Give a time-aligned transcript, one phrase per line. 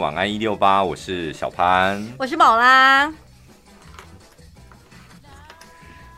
[0.00, 3.12] 晚安一六八，我是小潘，我是宝拉。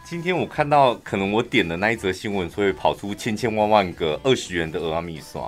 [0.02, 5.42] 今天我看到，可能我点的那一则新闻，所以跑出千千万万个二十元的蚵仔面线。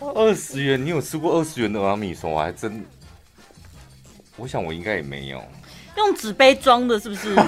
[0.14, 2.30] 二十元，你有吃过二十元的蚵仔面线？
[2.30, 2.84] 我还真，
[4.36, 5.42] 我想我应该也没有。
[5.96, 7.34] 用纸杯装的，是不是？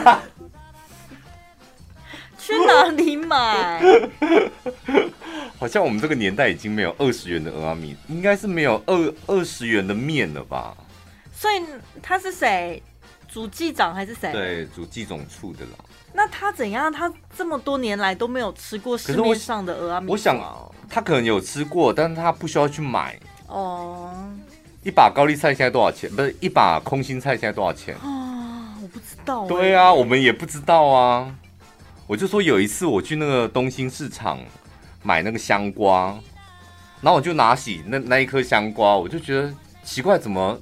[2.43, 3.81] 去哪里买？
[5.59, 10.77] 好像我们这个年代已经没有二十元的蚵仔面，应该是没有二二十元的面了吧？
[11.33, 11.63] 所以
[12.03, 12.83] 他是谁？
[13.29, 14.33] 主计长还是谁？
[14.33, 15.71] 对，主计总处的啦。
[16.13, 16.93] 那他怎样？
[16.93, 20.09] 他这么多年来都没有吃过市面上的蚵仔面？
[20.11, 20.37] 我想
[20.91, 23.19] 他可能有吃过，但是他不需要去买。
[23.47, 24.11] 哦。
[24.83, 26.11] 一把高丽菜现在多少钱？
[26.11, 27.95] 不是一把空心菜现在多少钱？
[28.03, 29.47] 啊，我不知道。
[29.47, 31.33] 对啊，我们也不知道啊。
[32.13, 34.39] 我就说有一次我去那个东兴市场
[35.03, 36.09] 买那个香瓜，
[37.01, 39.51] 然后我就拿起那那一颗香瓜，我就觉得
[39.83, 40.61] 奇怪，怎么？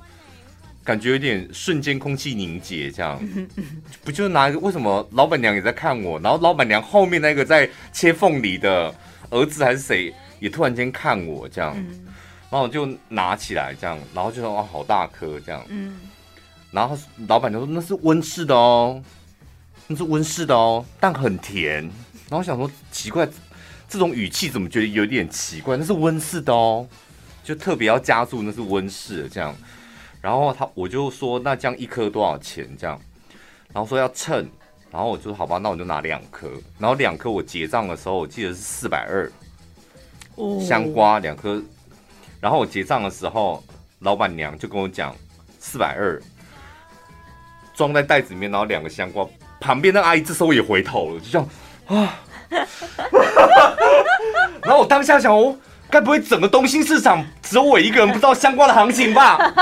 [0.84, 3.20] 感觉有点瞬间空气凝结，这样
[4.04, 4.60] 不就拿一个？
[4.60, 6.20] 为什么老板娘也在看我？
[6.20, 8.94] 然后老板娘后面那个在切凤梨的
[9.30, 11.74] 儿子还是谁，也突然间看我这样，
[12.48, 15.60] 然后我就拿起来这样，然后就说：“哇，好大颗这样。”
[16.70, 19.02] 然后老板娘说：“那是温室的哦，
[19.90, 21.82] 那是温室的哦，但很甜。”
[22.30, 23.28] 然后我想说奇怪，
[23.88, 25.76] 这种语气怎么觉得有点奇怪？
[25.76, 26.86] 那是温室的哦，
[27.42, 29.52] 就特别要加注那是温室的这样。
[30.20, 32.68] 然后他我就说，那这样一颗多少钱？
[32.78, 32.96] 这样，
[33.72, 34.48] 然后说要称，
[34.92, 36.48] 然后我就好吧，那我就拿两颗。
[36.78, 39.28] 然后两颗我结账的时候，我记得是四百二，
[40.60, 41.60] 香瓜两颗。
[42.40, 43.60] 然后我结账的时候，
[43.98, 45.16] 老板娘就跟我讲
[45.58, 46.22] 四百二，
[47.74, 49.26] 装在袋子里面，然后两个香瓜。
[49.60, 51.48] 旁边那阿姨这时候也回头了，就这样
[51.86, 52.18] 啊。
[54.62, 55.56] 然后我当下想哦。
[55.92, 59.36] 该不会整个东兴市场只有我一个人不知道香瓜的行情吧？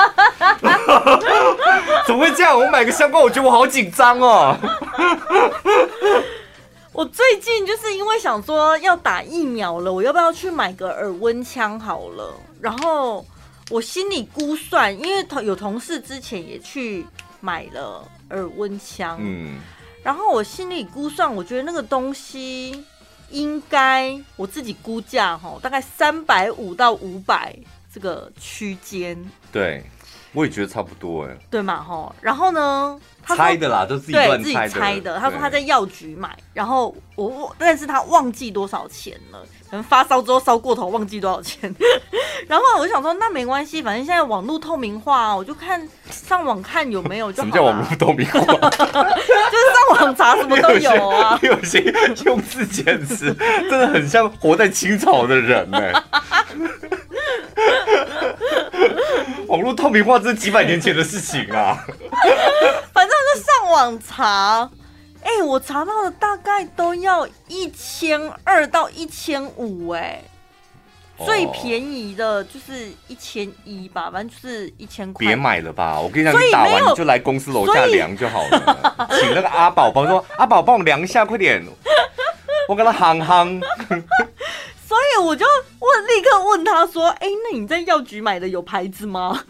[2.06, 2.54] 怎么会这样？
[2.54, 4.54] 我买个香瓜，我觉得我好紧张哦。
[6.92, 12.34] 我最近就是因为想说要打疫苗了，我要不要去买个耳温枪好了？
[12.60, 13.24] 然后
[13.70, 17.06] 我心里估算，因为有同事之前也去
[17.40, 19.54] 买了耳温枪，嗯，
[20.08, 22.82] 然后我心里估算，我觉得那个东西。
[23.30, 27.54] 应该我自己估价哈，大概三百五到五百
[27.92, 29.22] 这个区间。
[29.52, 29.84] 对，
[30.32, 31.36] 我也觉得差不多哎。
[31.50, 32.98] 对嘛哈，然后呢？
[33.26, 35.18] 猜的啦，都自己对自己猜的。
[35.18, 41.74] 他说他在药局买，然后我但是他忘记多少钱了，可能发烧之后烧过头，忘记多少钱。
[42.48, 47.48] 然后我就想说，那没关系，反正现在网络透明化，我就看上网看有没有就好。
[47.48, 48.40] 什么叫网络透明化？
[48.40, 51.38] 就是上网查什么都有啊。
[51.42, 51.80] 有些
[52.24, 53.34] 用字简直
[53.68, 55.78] 真的很像活在清朝的人呢。
[59.48, 61.84] 网络透明化这是几百年前的事情啊。
[62.92, 64.70] 反正就上网查，
[65.22, 70.22] 哎、欸，我查到的大概都要一千二到一千五，哎，
[71.24, 75.26] 最便宜的就是一千一吧，反正就是一千块。
[75.26, 81.62] 别买了吧，我跟你讲，你打完你就来公司楼下量就好了， 请那个阿宝帮说，阿宝帮我量一下，快点，
[82.68, 83.60] 我跟他夯夯。
[84.88, 85.44] 所以我就
[85.80, 89.44] 问，立刻问他说，哎、欸，那你在药局买的有牌子吗？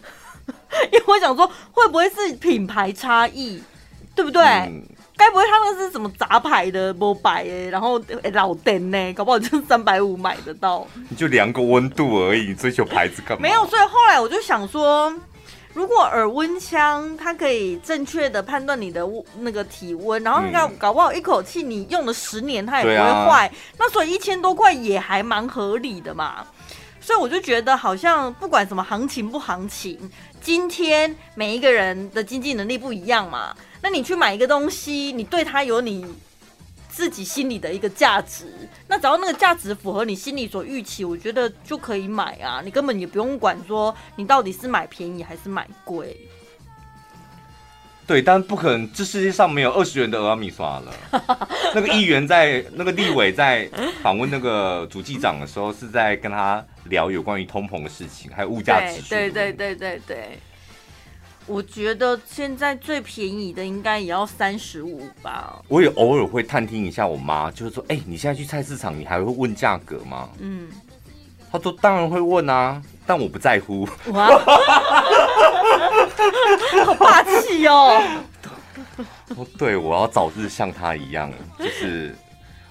[0.91, 3.63] 因为我想说，会不会是品牌差异，
[4.13, 4.43] 对不对？
[5.19, 8.01] 该、嗯、不会他们是什么杂牌的不白哎，然后
[8.33, 9.13] 老店呢？
[9.13, 10.87] 搞不好就三百五买得到。
[11.09, 13.41] 你就量个温度而已，追求牌子干嘛？
[13.41, 15.13] 没有，所以后来我就想说，
[15.73, 19.05] 如果耳温枪它可以正确的判断你的
[19.39, 26.45] 那个体温，然后搞搞不好一口气你用了十年它也不会坏，啊、那所以一千多块也还蛮合理的嘛。
[27.01, 29.97] 所以我就觉得好像不管什么行情不行情。
[30.41, 36.05] 今天每一个人的经济能力不一样嘛，那你去买一个东西，你对它有你
[36.89, 38.45] 自己心里的一个价值，
[38.87, 46.17] 那只要那个价值符合你心里所预期，我觉得就可以买啊，你根本也不用管说你到底是买便宜还是买贵。
[48.07, 51.47] 对，但不可能，这世界上没有二十元的蚵仔面线了。
[51.75, 53.69] 那个议员在那个立委在
[54.01, 59.09] 访问那个主计长的时候，是在跟他聊有关于通膨的事情，还有物价指数。
[59.09, 60.39] 对对对对对，
[61.47, 65.61] 我觉得现在最便宜的应该也要三十五吧。
[65.67, 70.29] 我也偶尔会探听一下我妈，就是说，哎、欸，你现在去菜市场，你还会问价格吗？
[70.39, 70.69] 嗯，
[71.51, 72.81] 他说当然会问啊。
[73.07, 74.27] 但我不在乎，哇，
[76.85, 77.99] 好霸气哦！
[79.35, 82.15] 哦，对，我要早日像他一样，就是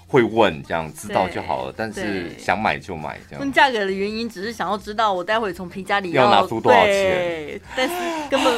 [0.09, 3.41] 会问这样知道就好了，但是想买就买这样。
[3.41, 7.95] 问价格的原因只是想要知道我待会从皮夹里要，要拿出多少钱，但是
[8.31, 8.55] 根本，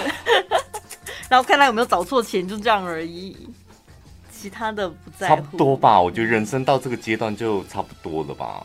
[1.29, 3.49] 然后看他有没有找错钱，就这样而已。
[4.31, 5.35] 其他的不在乎。
[5.35, 8.65] 差不多吧，我觉得人生到这个阶段就差不多了吧，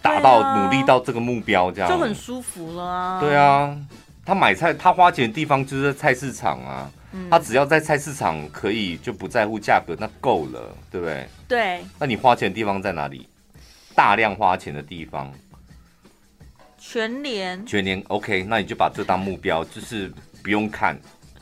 [0.00, 3.20] 达到努力到这个目标这样就很舒服了啊。
[3.20, 3.76] 对啊，
[4.24, 6.90] 他买菜他花钱的地方就是在菜市场啊。
[7.30, 11.24] 他只要在菜市场可以就不在乎价格，那够了，对不对？
[11.54, 11.84] 对。
[12.00, 13.28] 那你花钱的地方在哪里？
[13.94, 15.32] 大量花钱的地方。
[16.76, 17.64] 全年。
[17.64, 20.12] 全年，OK，那你就把这当目标，就是
[20.42, 20.98] 不用看。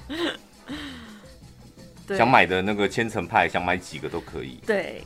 [2.09, 4.61] 想买的那个千层派，想买几个都可以。
[4.67, 5.03] 对。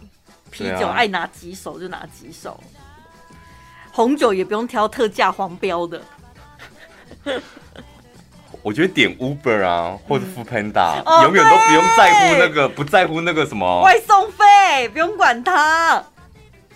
[0.50, 2.60] 啤酒爱拿几手就拿几手。
[3.92, 6.02] 红酒也不用挑特价黄标的。
[8.66, 16.02] 我觉得点 Uber 啊，或者 Foodpanda，嗯、永远都不用在乎那个，哦、不在乎那个什么外送费，不用管它。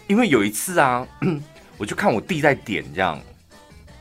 [0.07, 1.05] 因为有一次啊，
[1.77, 3.21] 我就看我弟在点这样，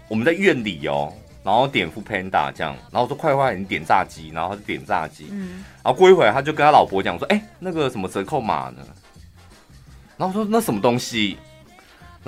[0.07, 1.11] 我们在院里哦，
[1.43, 8.85] 然后点 Foodpanda 这样，然后我说快快，你点炸鸡，然后他就点炸鸡，嗯，然后过一会儿他就跟他老婆讲说，哎、欸，那个什么折扣码呢？
[10.15, 11.39] 然后说那什么东西？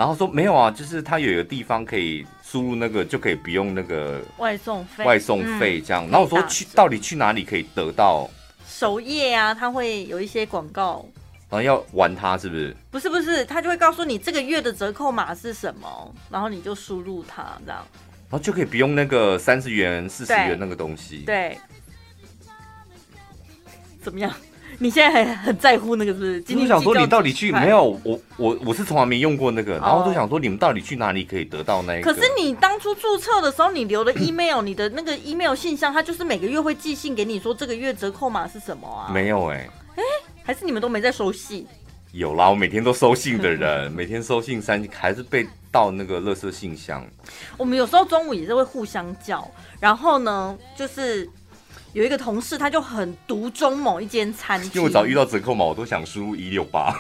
[0.02, 6.08] 然后说没有啊，就是他有一个地方可以输入那个，就可以不用那个外送费，外送费这样。
[6.08, 8.28] 嗯、然后我说去到底去哪里可以得到？
[8.66, 11.06] 首页啊，他会有一些广告。
[11.52, 12.76] 然后要玩它是不是？
[12.90, 17.86] 不是不是，他就会告诉你这个月的折扣码是什么，然后你就输入它这样。
[18.28, 21.18] 然后就可以不用那个三十元、四十元那个东西。
[21.28, 21.50] 对。
[21.50, 21.58] 对
[24.02, 24.34] 怎么样？
[24.82, 26.60] 你现在还很在乎那个是不是？
[26.60, 28.00] 我想说你到底去没有？
[28.04, 32.12] 我我我是从来没用过那个，然后就想说你们到底去哪里可以得到那个？
[32.12, 39.14] 可是你当初注册的时候，你留的 email，你的那个 email 信箱，它就是每个月会寄信给你，说这个月折扣码是什么啊？
[39.14, 40.04] 没有哎、欸，哎、欸，
[40.42, 41.68] 还是你们都没在收信？
[42.14, 47.06] 有啦，我每天都收信的人，每天收信三还是被到那个垃圾信箱。
[47.56, 49.48] 我们有时候中午也是会互相叫，
[49.80, 51.30] 然后呢，就是。
[51.94, 56.98] 有一个同事，他就很独钟某一间餐厅，因为我只要遇到折扣码，我都想输入一六八。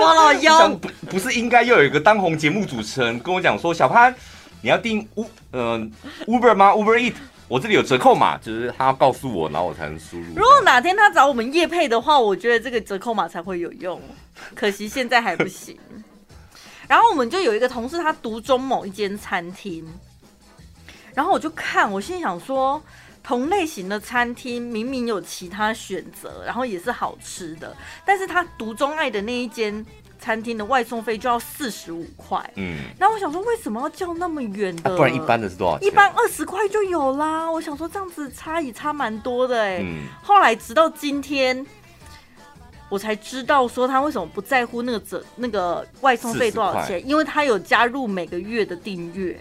[0.00, 4.12] 哇老幺， 不不是应该又有一个当红节目主持人跟我讲说，小潘，
[4.60, 5.92] 你要订 U 嗯
[6.26, 7.14] Uber 吗？Uber Eat，
[7.46, 10.26] 我这里有折扣码，就是他要告诉我，然后我才能输入。
[10.34, 14.00] 如果哪天他找我们叶配的话，我觉得这个折扣码才会有用。
[14.54, 15.78] 可惜现在还不行。
[16.88, 19.86] 然后我们就有一个同事，他独钟某一间餐厅。
[21.14, 22.82] 然后我就看，我心想说，
[23.22, 29.84] 同类型的餐厅明明有其他选择，然后也是好吃的，但是他独钟爱的那一间
[30.18, 32.38] 餐厅的外送费就要四十五块。
[32.56, 34.90] 嗯，然后我想说，为什么要叫那么远的？
[34.90, 35.88] 啊，不然一般的是多少钱？
[35.88, 37.50] 一般二十块就有啦。
[37.50, 39.80] 我想说这样子差也差蛮多的哎。
[39.82, 41.66] 嗯，后来直到今天，
[42.88, 49.38] 我才知道说他为什么不在乎那个折那个外送费多少钱，因为他有加入每个月的订阅。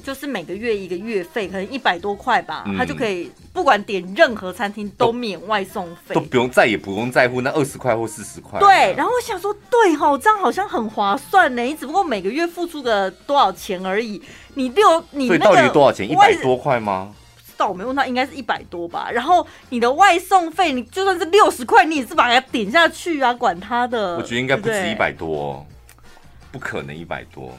[0.00, 8.58] 就是每个月一个月费，可能一百多块吧，嗯、他就可以不管点任何餐厅都免外送费，都不用再也不用在乎那二十块或四十块。
[8.58, 11.62] 对，然后我想说，对哈，这样好像很划算呢。
[11.62, 14.20] 你只不过每个月付出个多少钱而已，
[14.54, 16.10] 你六你那个到底多少钱？
[16.10, 17.12] 一百多块吗？
[17.34, 19.10] 不知道，我没问他，应该是一百多吧。
[19.12, 24.16] 然后你的外送费，你就算是六十块，你也是把它点下去啊，管他的。
[24.16, 25.66] 我觉得应该不止一百多，
[26.50, 27.52] 不可能一百多。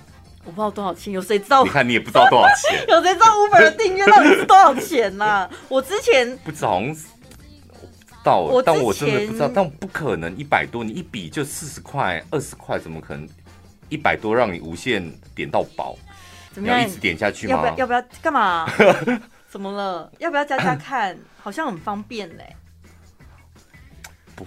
[0.43, 1.63] 我不知道多少钱，有谁知道？
[1.63, 5.49] 你看你也不知道多少钱， 有谁知道 Uber 的订阅到底是多少钱呐、啊？
[5.69, 7.03] 我之前不知道，我不知
[8.23, 13.27] 道，我但我真的不知道，但不可能一百多，你一笔就四十块、二十块，怎么可能
[13.89, 15.95] 一百多让你无限点到饱？
[16.53, 16.79] 怎么样？
[16.79, 17.53] 要一直点下去吗？
[17.53, 17.75] 要不要？
[17.77, 18.03] 要不要？
[18.21, 18.67] 干嘛？
[19.49, 20.11] 怎么了？
[20.19, 21.17] 要不要加加看？
[21.41, 22.55] 好像很方便嘞。
[24.35, 24.45] 不。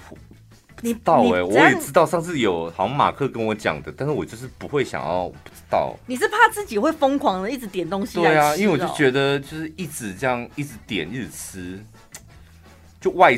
[0.85, 5.97] 你知道哎，我也知道，上次有好像马克跟我讲的，但是我就是不会想要不知道。
[6.07, 8.21] 你是怕自己会疯狂的一直点东西？
[8.21, 11.83] 对啊，因为我就觉得就是一直这样一直点一直吃，
[13.01, 13.35] 就外。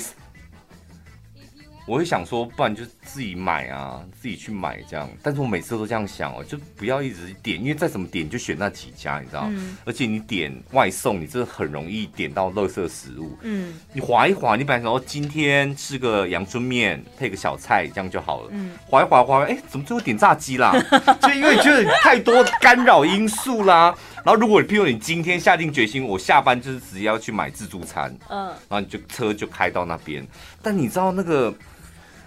[1.86, 5.08] 我会想说，不然就自己买啊，自己去买这样。
[5.22, 9.46] 但是我每次都这样想哦，就不要一直点，因为再怎么点就选那几家，你知道？
[9.48, 9.76] 嗯。
[9.84, 13.38] 而且你点外送，你真的很容易点到垃圾食物。
[13.42, 13.74] 嗯。
[13.92, 18.48] 你划一划，你本来想说今天吃个阳春面配个小菜，这样就好了。
[18.50, 18.72] 嗯。
[18.84, 20.72] 划一划，划，哎，怎么最后点炸鸡啦？
[21.22, 23.94] 就因为觉得太多干扰因素啦。
[24.24, 28.12] 然后如果你譬如你今天下定决心，我下班就是直接要去买自助餐。
[28.28, 28.46] 嗯。
[28.46, 30.26] 然后你就车就开到那边，
[30.60, 31.54] 但你知道那个。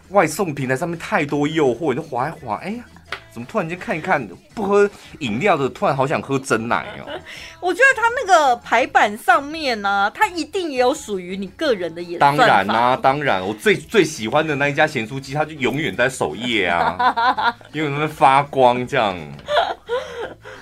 [0.10, 2.84] 外送平台上面太多诱惑，你就滑一滑，哎呀，
[3.32, 4.90] 怎么突然间看一看不喝
[5.20, 7.10] 饮料的，突然好想喝真奶哦。
[7.62, 12.36] 我觉得它那个排版上面呢、啊，它一定也有属于你个人的演算。
[12.38, 19.16] 当然啦、啊，当然，我最最喜欢的那一家咸酥鸡，它就永远在首页啊， 因为它发光这样。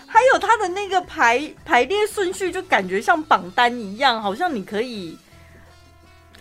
[0.07, 5.17] 还有它的那个排排列顺序，就感觉像榜单一样，好像你可以。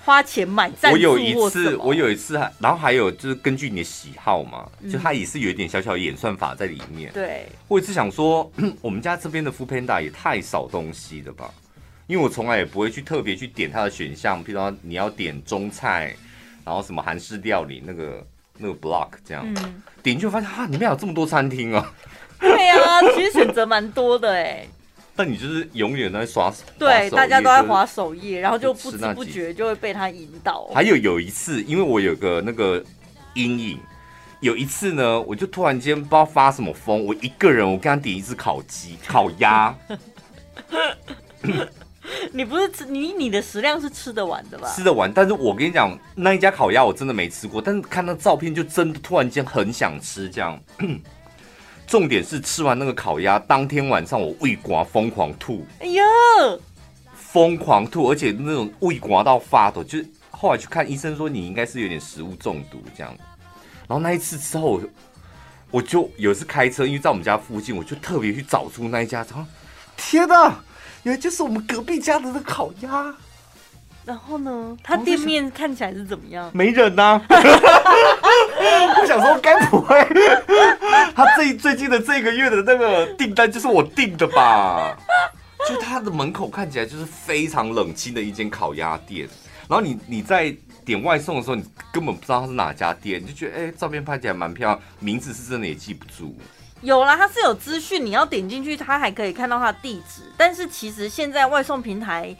[0.07, 7.13] 花钱买赞助，我有一次，我有一次，然后还有就是根据你的喜好嘛，嗯、就它也是有一点小小的演算法在里面。
[7.13, 8.49] 对，我也是想说，
[8.81, 11.51] 我们家这边的 Foodpanda 也太少东西了吧？
[12.07, 16.15] 因为我从来也不会去特别去点它的选项，譬如说你要点中菜，
[16.65, 18.25] 然后什么韩式料理那个
[18.59, 21.93] 那个 block 这样，嗯、点就发现哈，里面有这么多餐厅啊。
[22.39, 24.65] 对啊，其实选择蛮多的哎。
[25.17, 30.67] 但你就是永远在刷，对，大家都在划首页，然后就不知不觉就会被他引导。
[30.75, 32.85] 还有有一次，因为我有个那个
[33.33, 33.81] 阴影，
[34.41, 39.75] 有一次呢，我就突然间不知道发什么疯，我一个人我跟他点一只烤鸡、烤鸭。
[42.31, 44.73] 你不是吃你你的食量是吃得完的吧？
[44.73, 50.61] 吃得完，但是我跟你讲，那一家烤鸭我真的没吃过，但是看那照片就真的突然间很想吃这样。
[51.87, 56.03] 重点是吃完那个烤鸭，当天晚上我胃刮疯狂吐，哎呀，
[57.15, 63.15] 疯狂吐，而且那种胃刮到发抖，就是后来去看医生说你应该是有点食物中毒这样。
[63.87, 64.81] 然后那一次之后，
[65.71, 69.45] 我就有一次开车，因为在我们家附近，我就特别去找出那一家，然后
[69.97, 70.59] 天哪，
[71.05, 73.15] 原来就是我们隔壁家的那个烤鸭。
[74.05, 76.49] 然后呢，他店面看起来是怎么样？
[76.55, 77.27] 没人呐、啊。
[81.55, 84.97] 最近的这个月的那个订单就是我订的吧？
[85.69, 89.29] 就它的门口看起来就是非常冷清的一间烤鸭店。
[89.69, 96.37] 然后你你在点外送的时候，你根本不知道它是哪家店，你就觉得哎，照片拍起来蛮漂亮，名字是真的也记不住。
[96.83, 100.23] 有啦，它是有资讯，你要点进去，它还可以看到它的地址。
[100.37, 102.37] 但是其实现在外送平台。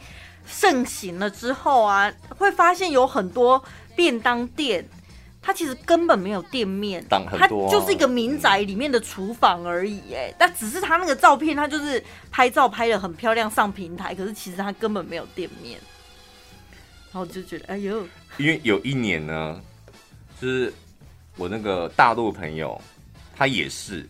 [0.49, 3.61] 盛行了之后啊，会发现有很多
[3.97, 4.87] 便当店，
[5.47, 10.13] 它其实根本没有店面，它就是一个民宅里面的厨房而已。
[10.13, 15.79] 哎，但只是它那个照片，它就是拍照拍的很漂亮上平台，可是其实它根本没有店面。
[17.05, 19.61] 然后我就觉得，哎呦，因为有一年呢，
[20.37, 20.73] 就是
[21.37, 22.81] 我那个大陆朋友，
[23.33, 24.05] 他也是，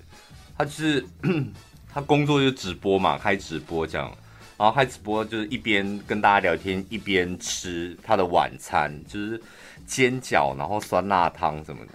[0.57, 1.05] 他就是
[1.93, 4.11] 他工作就直播嘛，开直播这样。
[4.57, 9.39] 然后开直播就是一边跟大家聊天，一边吃他的晚餐，就是
[9.87, 11.93] 煎饺，然后酸辣汤什么的，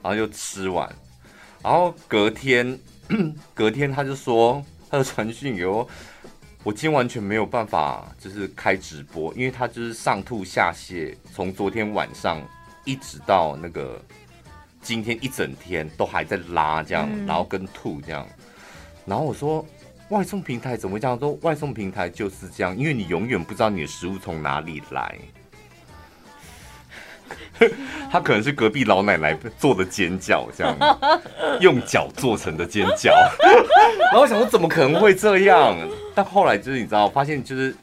[0.00, 0.88] 然后就吃完。
[1.62, 2.78] 然后隔天，
[3.52, 5.86] 隔天他就说他的传讯给我，
[6.62, 12.40] 我今天完全没有办法，就是开直播，因为他就是上吐下泻，从昨天晚上
[12.84, 14.00] 一直到那个
[14.80, 18.26] 今天一整天都还在拉这样，然后跟吐这样。
[19.04, 19.66] 然后我说。
[20.08, 21.32] 外送平台怎么会这样说？
[21.40, 25.18] 外送平台就是这样，因为你永远不知道你的食物从哪里来。
[28.10, 30.76] 他可能是隔壁老奶奶做的煎饺，这样
[31.60, 33.10] 用脚做成的煎饺。
[34.10, 35.76] 然后我想说，怎么可能会这样？
[36.14, 37.74] 但后来就是你知道，发现就是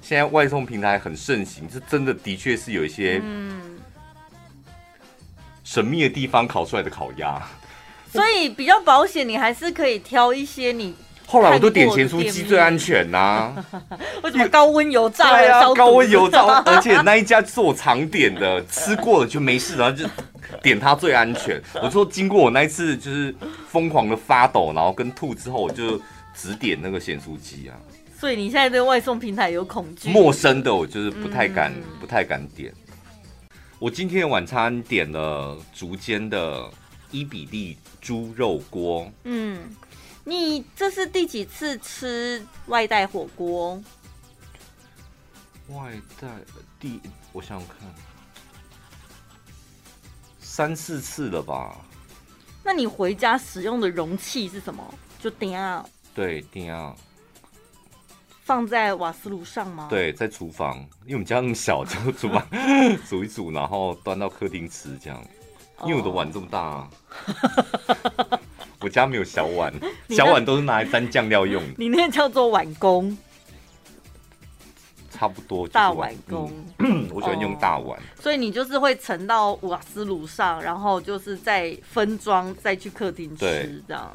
[0.00, 3.20] 现在外送平台很盛行，是真的，的确是有一些
[5.64, 7.40] 神秘的地方烤出来的烤鸭。
[8.12, 10.94] 所以比较保险，你还是可以挑一些你。
[11.28, 13.66] 后来我都点咸酥鸡最安全呐、啊，
[14.22, 15.36] 为什么高温油炸？
[15.36, 20.08] 对啊，高温油炸， 而且那一家是我常点的，吃过了就没事，然后就
[20.62, 21.60] 点它最安全。
[21.82, 23.34] 我说经过我那一次就是
[23.68, 26.00] 疯狂的发抖，然后跟吐之后，我就
[26.32, 27.74] 只点那个咸酥鸡啊。
[28.18, 30.08] 所以你现在对外送平台有恐惧？
[30.08, 32.72] 陌生的我就是不太敢，嗯、不太敢点。
[33.80, 36.64] 我今天的晚餐点了竹间的
[37.10, 39.58] 伊比利猪肉锅，嗯。
[40.28, 43.80] 你这是第几次吃外带火锅？
[45.68, 46.26] 外带
[46.80, 47.00] 第，
[47.32, 47.76] 我想想看，
[50.40, 51.76] 三四次了吧？
[52.64, 54.82] 那你回家使用的容器是什么？
[55.20, 55.86] 就鼎啊？
[56.12, 56.92] 对，鼎啊。
[58.42, 59.86] 放在瓦斯炉上吗？
[59.88, 62.44] 对，在厨房，因为我们家那么小，就 厨房
[63.08, 65.24] 煮一煮，然后端到客厅吃这样。
[65.84, 66.90] 因为我的碗这么大啊。
[68.86, 68.88] Oh.
[68.88, 69.72] 我家没有小碗，
[70.10, 71.74] 小碗都是拿来沾酱料用的。
[71.76, 73.18] 你那叫做碗工，
[75.10, 76.52] 差不多大碗工。
[76.78, 78.00] 嗯， 我喜欢用大碗。
[78.20, 84.08] 所以你就是会盛到瓦斯炉上，然后就是再分装，再去客厅吃这样。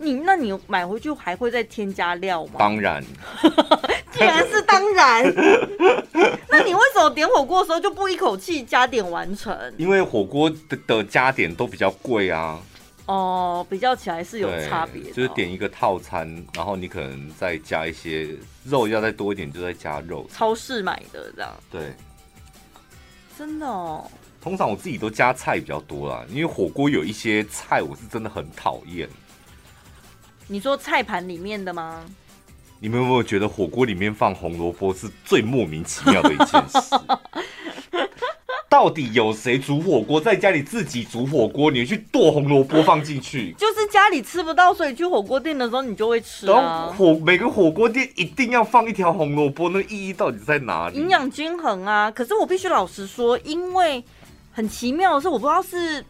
[0.00, 2.54] 你那你买回去还会再添加料吗？
[2.58, 3.00] 当然，
[4.10, 5.22] 既然是当然。
[6.50, 9.56] 那你为什么点火锅的时候就不一口气加点完成？
[9.76, 12.58] 因为火锅的的加点都比较贵啊。
[13.08, 20.28] 哦，比较起来是有差别的，就是点一个套餐，然后你可能再加一些肉，要再多一点就再加肉。
[20.30, 21.50] 超市买的这样。
[21.70, 21.94] 对，
[23.36, 24.08] 真的哦。
[24.42, 29.08] 通常我自己都加菜比较多啦，因为火锅有一些菜我是真的很讨厌。
[30.46, 32.04] 你说菜盘里面的吗？
[32.78, 36.94] 你们有没有觉得火锅里面放红萝卜是最莫名其妙的一件事？
[38.68, 43.52] 到底有谁煮火锅，在家里自己煮火锅，你去剁红萝卜放进去？
[43.52, 46.94] 就是家里吃不到，所以去火锅店的时候你就会吃啊。
[46.96, 50.98] 火每个火锅店一定要放一条红萝卜，那个意义到底在哪里？
[50.98, 52.10] 营养均衡啊！
[52.10, 54.04] 可是我必须老实说，因为
[54.52, 56.04] 很奇妙的是，我不知道是。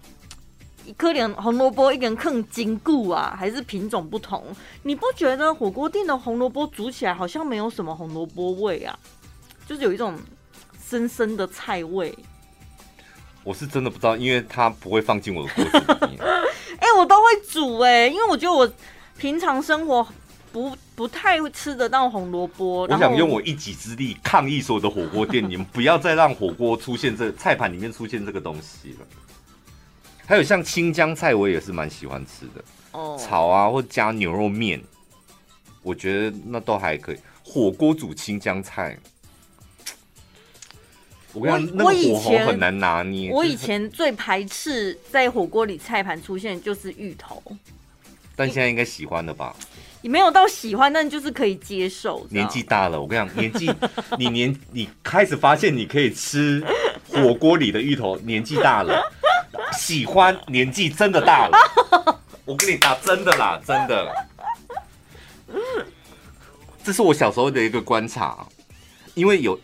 [0.86, 4.42] 一颗点红萝卜，一个人更坚固啊，还是品种不同？
[4.84, 8.98] 你不觉得火锅店的红萝卜煮起来好像没有什么红萝卜味啊？
[9.66, 10.18] 就是有一种
[10.82, 12.16] 深深的菜味。
[13.48, 16.20] 我是真的不知道，因为它不会放进我的锅子里面。
[16.80, 18.70] 哎、欸，我都会煮哎、欸，因为我觉得我
[19.16, 20.06] 平常生活
[20.52, 22.82] 不不太会吃得到红萝卜。
[22.82, 29.06] 我想用我一己之力抗议所有的火锅店，你们不要再让火锅出现这菜盘里面出现这个东西了。
[30.26, 32.62] 还有像青江菜，我也是蛮喜欢吃的。
[32.92, 34.78] 哦，炒啊，或加牛肉面，
[35.82, 37.18] 我觉得那都还可以。
[37.42, 38.98] 火锅煮青江菜，
[41.38, 43.30] 我跟你讲，那个火候很难拿捏。
[43.30, 47.40] 我以前最排斥在火锅里菜盘出现就是芋头，
[48.34, 49.54] 但现在应该喜欢了吧？
[50.02, 52.26] 也没有到喜欢，但就是可以接受。
[52.30, 53.72] 年纪大了，我跟你讲，年纪
[54.18, 56.64] 你年 你开始发现你可以吃
[57.08, 59.00] 火锅里的芋头，年纪大了。
[59.76, 61.58] 喜欢年纪真的大了，
[62.44, 64.12] 我跟你打真的啦，真的。
[66.82, 68.46] 这是我小时候的一个观察，
[69.14, 69.58] 因为有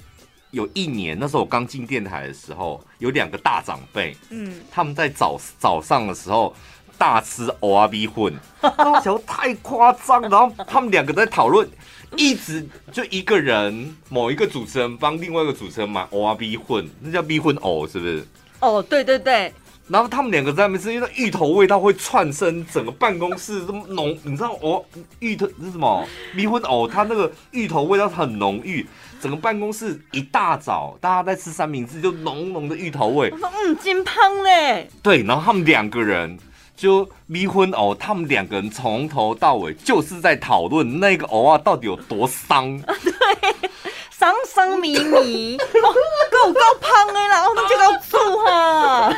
[0.55, 6.55] 有一年那时候我刚进电台的时候，有两个大长辈，嗯，他们在早早上的时候
[6.97, 8.33] 大吃 O R B 混，
[8.63, 11.69] 那时候太夸张，然后他们两个在讨论，
[12.17, 18.27] 一直就一个人某一个主持人帮另外一个主持人买 O R B 混，那叫 B 混藕是不是？
[18.61, 19.53] 哦，对对对。
[19.87, 24.83] 然后他们两个在那边吃，因为那芋头味道会窜升整个办公室这么浓，你知道哦，
[25.19, 26.09] 芋头是什么？
[26.35, 28.87] 迷魂藕，它那个芋头味道很浓郁，
[29.25, 33.31] 整个办公室一大早大家在吃三明治，就浓浓的芋头味。
[33.31, 34.87] 我说嗯，金胖嘞。
[35.03, 36.39] 对，然后他们两个人
[36.77, 42.79] 就离婚哦，他们两个人从头到尾就是在讨论那个偶啊到底有多伤。
[42.85, 43.71] 对。
[44.11, 45.95] 伤伤咪咪，哦，
[46.31, 49.11] 够够胖的啦，我都这个粗哈，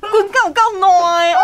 [0.00, 1.40] 滚够够耐哦。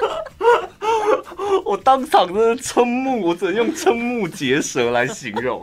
[1.64, 5.62] 我当场真的瞠目，我只能用瞠目结舌来形容。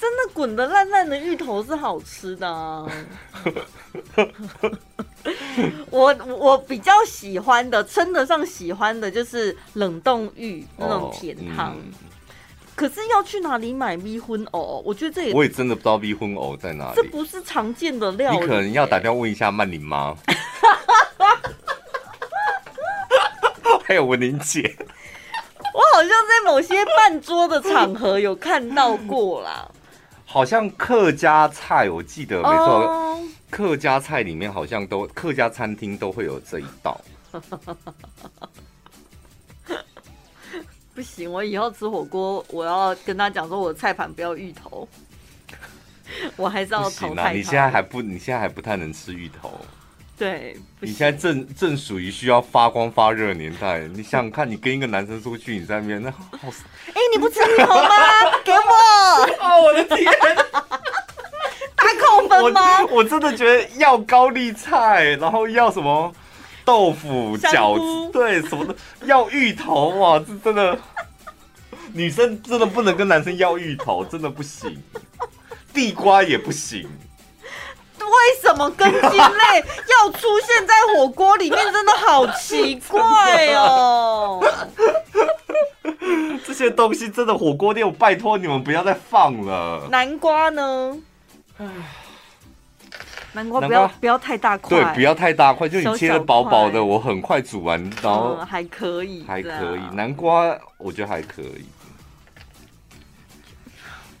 [0.00, 2.86] 真的滚得烂烂的芋头是好吃的啊。
[5.90, 11.72] 我我比较喜欢的，称得上喜欢的，就是冷冻芋那种甜汤。
[11.72, 11.92] 哦嗯、
[12.78, 14.80] 可是要去哪里买米粉藕？
[14.86, 16.92] 我觉得这也我也真的不知道米粉藕在哪里。
[16.94, 20.14] 这不是常见的料理，你可能要打电话问一下曼玲妈，
[23.84, 24.76] 还有文玲姐。
[25.74, 29.68] 我好像在某些办桌的场合有看到过啦。
[30.24, 32.86] 好像客家菜，我记得没错。
[32.86, 33.18] Oh.
[33.50, 37.00] 客家菜里面好像都客家餐厅都会有这一道。
[40.98, 44.88] 不行，我以后吃火锅，我要跟他讲说，我的菜盘不要芋头。
[46.34, 47.32] 我还是要淘汰。
[47.32, 49.60] 你现在还不，你现在还不太能吃芋头。
[50.16, 53.78] 对，你现在正正属于需要发光发热的年代。
[53.94, 56.18] 你想想看，你跟一个男生出去，你在那边那好，
[56.88, 57.90] 哎、欸，你不吃芋头吗？
[58.44, 58.58] 给我！
[59.38, 60.04] 哦，我的天，
[61.76, 62.96] 大扣分吗我？
[62.96, 66.12] 我真的觉得要高丽菜，然后要什么
[66.68, 68.76] 豆腐饺子，对，什么的，
[69.06, 70.78] 要芋头哇，这真的，
[71.94, 74.76] 女生真的不能跟男生要芋头，真的不行，
[75.72, 76.86] 地瓜也不行。
[77.98, 81.72] 为什么根茎类 要出现在火锅里面？
[81.72, 84.44] 真的好奇怪哦！
[86.46, 89.88] 这些东西真的火锅店，我拜托你们不要再放了。
[89.90, 90.98] 南瓜呢？
[93.38, 99.80] 南瓜不要不要太大块，对，不要太大块，就你切的薄薄的，我很快煮完，然后还可以，还可以。
[99.94, 101.64] 南瓜我觉得还可以。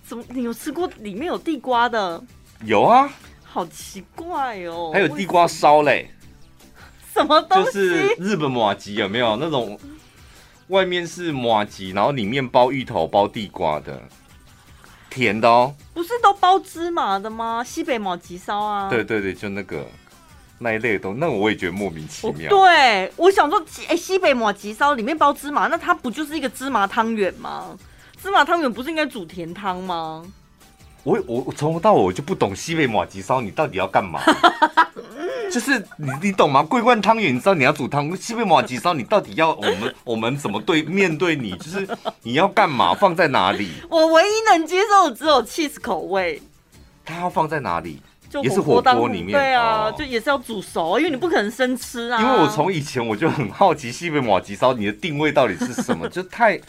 [0.04, 0.22] 怎么？
[0.28, 2.22] 你有吃过里面有地瓜的？
[2.64, 3.10] 有啊。
[3.42, 4.90] 好奇怪哦！
[4.92, 6.10] 还有地瓜烧嘞，
[7.12, 7.72] 什么东西？
[7.72, 9.76] 就是日本马吉有没有那种？
[10.68, 14.00] 外面是麻吉，然后里面包芋头、包地瓜的，
[15.10, 15.74] 甜的哦。
[15.94, 17.62] 不是都包芝麻的吗？
[17.64, 18.88] 西北马吉烧啊！
[18.88, 19.86] 对对对，就那个。
[20.60, 22.50] 那一类的东西，那我也觉得莫名其妙。
[22.50, 27.76] 对，我想说，哎、欸，西北马吉烧里面包芝麻，那它不就是一个芝麻汤圆吗？
[28.20, 30.24] 芝麻汤圆不是应该煮甜汤吗？
[31.04, 34.20] 我我我从头到尾我就不懂西北马吉烧，你到底要干嘛？
[35.52, 36.62] 就是你你懂吗？
[36.62, 41.56] 桂冠汤圆，你知道你要煮汤，西北马吉烧，你到底要我们 我们怎么对面对你？
[41.56, 41.88] 就是
[42.22, 42.94] 你要干嘛？
[42.94, 43.70] 放在哪里？
[43.88, 46.40] 我唯一能接受的只有 cheese 口味。
[47.04, 48.00] 它要放在哪里？
[48.28, 52.20] 就也是火锅里面，对啊，哦、就也是要煮熟，因为你不可能生吃啊。
[52.20, 56.06] 因为我从以前我就很好奇西北马吉烧，你的定位到底是什么？
[56.10, 56.60] 就太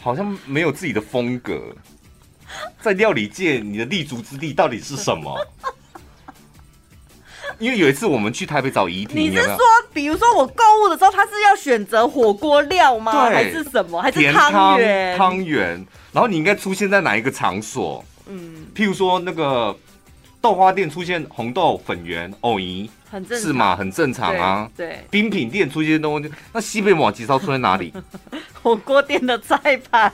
[0.00, 1.60] 好像没有自己的风格，
[2.80, 5.36] 在料理界你的立足之地到底是什么？
[7.58, 9.58] 因为有一次我们去台北找遗体，你是说，
[9.92, 13.12] 比如说我购物的时候，他是要选择火锅料吗？
[13.30, 14.00] 还是什么？
[14.00, 15.16] 还是汤圆？
[15.16, 15.86] 汤圆。
[16.12, 18.04] 然后你应该出现在哪一个场所？
[18.28, 19.76] 嗯，譬如说那个
[20.40, 23.74] 豆花店出现红豆粉圆藕泥，很正是吗？
[23.74, 24.70] 很正常啊。
[24.76, 27.92] 对，对冰品店出现东西，那西北马吉烧出在哪里？
[28.62, 30.12] 火锅店的菜盘。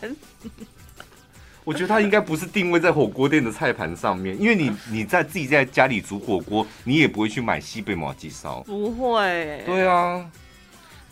[1.69, 8.61] 我觉得它应该不是定位在火锅店的菜盘上面，因为你你在自己在家里煮火锅，你也不会去买西北麻吉烧。
[8.63, 9.63] 不会。
[9.67, 10.25] 对啊。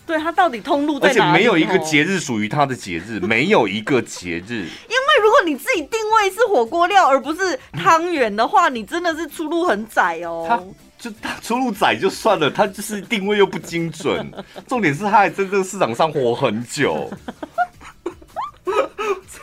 [0.06, 1.20] 对，它到底通路在哪里？
[1.20, 4.62] 而且没有一个节日属于它的节日，没有一个节日。
[4.88, 10.46] 因为如果你自己定位是火锅料而不是汤圆的话，你真的是出路很窄哦。
[10.48, 10.58] 它
[10.98, 14.26] 就他出路窄就算了，它就是定位又不精准。
[14.66, 17.10] 重点是它还在这个市场上活很久。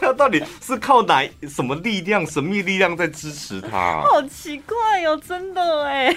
[0.04, 4.02] 这到底是靠哪什么力量、神秘力量在支持它？
[4.02, 6.14] 好奇怪哦，真的哎。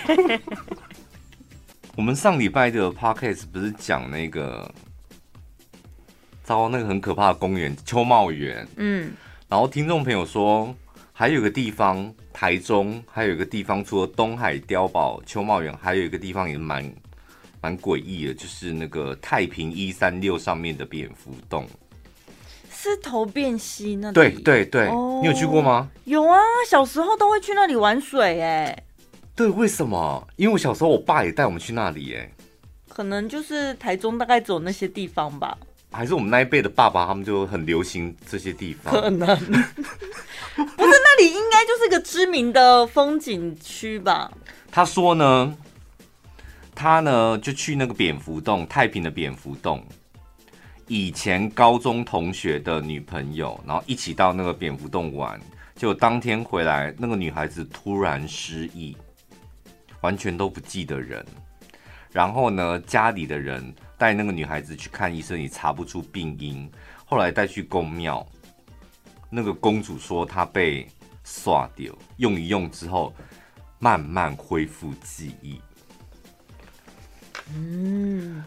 [1.95, 4.69] 我们上礼拜的 podcast 不是讲那个，
[6.43, 9.13] 遭那个很可怕的公园秋茂园，嗯，
[9.49, 10.75] 然后听众朋友说，
[11.13, 16.93] 还有一个地方，台中还有一个地方，除了东海碉堡、秋茂园，还有一个地方也蛮
[17.61, 21.67] 蛮诡异的，就是那个太平一三六上面的蝙蝠洞，
[22.91, 24.15] 是头变溪那里？
[24.15, 25.89] 对对对，哦，你有去过吗？
[26.05, 28.85] 有啊，小时候都会去那里玩水，哎。
[29.35, 30.27] 对，为什么？
[30.37, 32.31] 因为我小时候，我爸也带我们去那里，哎，
[32.89, 35.59] 可能就是台中大概走那些地方吧。
[35.93, 38.93] 还是我们那一辈的爸爸，他们就很流行这些地方。
[38.95, 44.31] 可能， 不是那里应该就是个知名的风景区吧？
[44.71, 45.55] 他说呢，
[46.75, 49.83] 他呢就去那个蝙蝠洞，太平的蝙蝠洞，
[50.89, 55.41] 以前高中同学的女朋友，然后一起到那个蝙蝠洞玩，
[55.75, 58.97] 就当天回来，那个女孩子突然失忆。
[60.03, 61.25] 完全都不记得人，
[62.13, 66.71] 然后呢，家里的人带那个女孩子去看医生，也查不出病因。
[67.05, 68.25] 后来带去宫庙，
[69.29, 70.87] 那个公主说她被
[71.25, 73.13] 刷掉，用一用之后
[73.81, 75.61] 慢慢恢复记忆。
[77.53, 78.45] 嗯，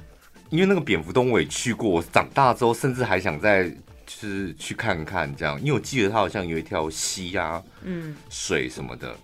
[0.49, 3.75] 因为那个蝙蝠洞我也去过，我长大之后甚至还想再就
[4.07, 9.15] 是去看看这样，因为我记得它好像有一条溪啊，嗯，水什么的。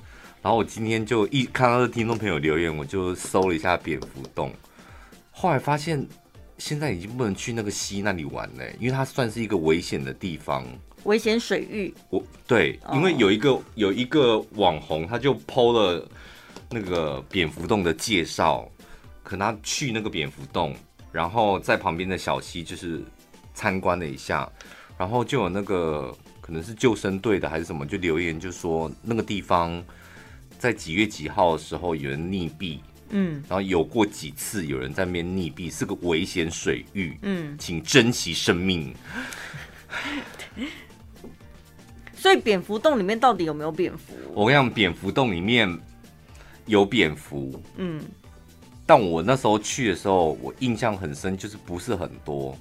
[0.41, 4.53] 然后我今天就一看到这听众朋友留言，我就搜了一下蝙蝠洞，
[5.31, 6.07] 后来发现
[6.59, 10.63] 现在已经不能去那个溪那里玩了，因为它算是一个危险的地方，
[11.05, 11.91] 危险水域。
[12.11, 16.07] 我对，因为有一个有一个网红，他就 PO 了
[16.69, 18.69] 那个蝙蝠洞的介绍，
[19.23, 20.75] 可能他去那个蝙蝠洞，
[21.15, 23.01] 然后在旁边的小溪就是
[23.53, 24.51] 参观了一下，
[24.97, 29.81] 然后就有那个可能是救生队的还是什么，就留言就说那个地方。
[30.57, 38.95] 在几月几号的时候有人溺毙，嗯，然后有过几次有人在那边溺毙，是个危险水域，嗯，请珍惜生命。
[42.15, 44.13] 所以蝙蝠洞里面到底有没有蝙蝠？
[44.33, 45.69] 我跟你讲，蝙蝠洞里面
[46.65, 48.01] 有蝙蝠，嗯，
[48.85, 52.55] 但我那时候去的时候，我印象很深，就是不是很多。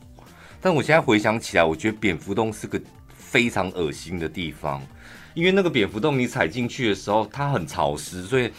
[0.61, 2.81] 但我现在回想起来，我觉得蝙蝠洞是个
[3.15, 4.83] 非常恶心的地方。
[5.35, 8.51] 因为那个蝙蝠洞，你踩进去的时候，它很潮湿，所以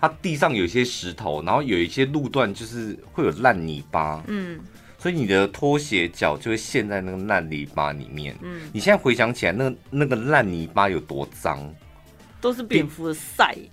[0.00, 4.58] 它地上有一些石头，然后有一些路段就是会有烂泥巴，嗯，
[4.98, 8.34] 所以你的拖鞋脚就会陷在那个烂泥巴里面。
[8.42, 11.72] 嗯，你现在回想起来，那个那个烂泥巴有多脏？
[12.46, 13.22] 都是蝙蝠的屎。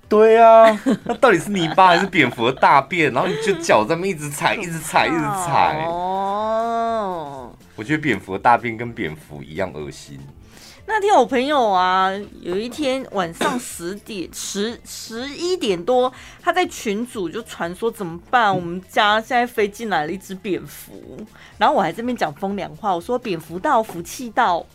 [0.10, 0.66] 对啊，
[1.06, 3.14] 那到底是泥巴还是蝙蝠的大便？
[3.14, 5.86] 然后你就脚在那一直踩，一直踩，一直踩。
[5.88, 10.20] 哦，我觉得蝙蝠的大便跟蝙蝠一样恶心。
[10.86, 18.54] 那天我朋友啊，有一天晚上十点十十一点多，他在群组就传说怎么办？
[18.54, 21.26] 我们家现在飞进来了一只蝙蝠，
[21.60, 24.66] 然后我还这边讲风凉话，我说蝙蝠到福气到，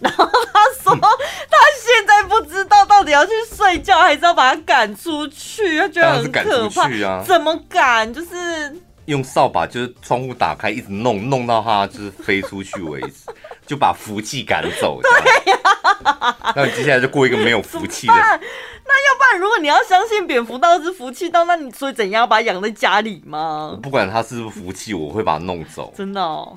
[0.00, 7.22] 然后他说他现在不知道到底要去睡觉，还是要把他赶出去，他觉得很可怕啊！
[7.26, 8.12] 怎么赶？
[8.12, 13.30] 就是用扫把，就是窗户打开，一直弄，弄到他就是飞出去为止，
[13.66, 15.00] 就把福气赶走。
[15.02, 15.58] 对呀、
[16.02, 18.12] 啊，那你接下来就过一个没有福气的。
[18.12, 23.70] 那要不然，如果你要相信蝙蝠道是福气道，那你所以怎样把它养在家里吗？
[23.72, 25.92] 我不管它是不是福气，我会把它弄走。
[25.96, 26.56] 真的哦，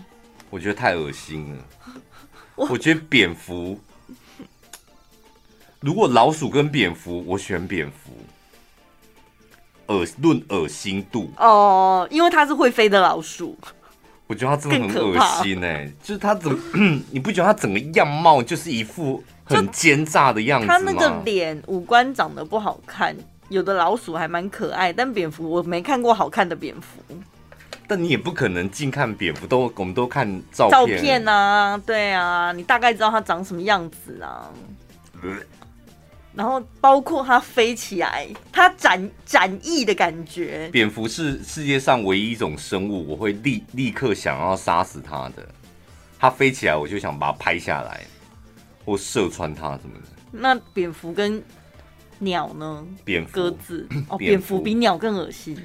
[0.50, 1.64] 我觉得太恶心了。
[2.56, 3.80] 我，我觉得蝙蝠，
[5.80, 8.12] 如果老鼠跟蝙蝠，我选蝙蝠。
[9.88, 13.56] 恶论恶心度哦，因为它是会飞的老鼠。
[14.28, 16.58] 我觉得它真的很恶心哎、欸，就是它怎么，
[17.12, 20.74] 你不觉得它整个样貌就是一副很奸诈的样子吗？
[20.74, 23.14] 它那个脸五官长得不好看，
[23.50, 27.04] 有的老鼠还蛮可爱，但蝙蝠我没看过好看的蝙蝠。
[27.88, 34.50] 但你也不可能近看蝙蝠，都我们都看照片照片啊，对啊，你大概知道它长什么样子啊。
[35.22, 35.38] 呃、
[36.34, 40.70] 然后包括它飞起来，它展展翼的感觉。
[40.72, 45.48] 蝙蝠是世界上唯一一种生物，我会立立刻想要杀死它的。
[46.20, 48.02] 它飞起来，我就想把它拍下来，
[48.86, 50.08] 或射穿它什么的。
[50.32, 51.44] 那蝙蝠跟
[52.20, 52.86] 鸟呢？
[53.04, 55.58] 蝙蝠、鸽子哦，蝙蝠比鸟更恶心。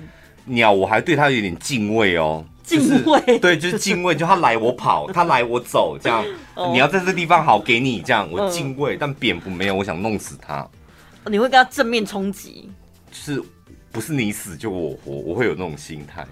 [0.48, 8.96] 鸟我还对它有点敬畏哦，敬畏、就是、对，就是敬畏，就它来我跑， 它来我走，这样、哦、你要在这地方好给你这样，我敬畏。
[8.96, 10.68] 嗯、但蝙蝠没有，我想弄死它。
[11.26, 12.70] 你会跟它正面冲击？
[13.11, 13.42] 就是
[13.90, 16.26] 不是你死就我活，我会有那种心态。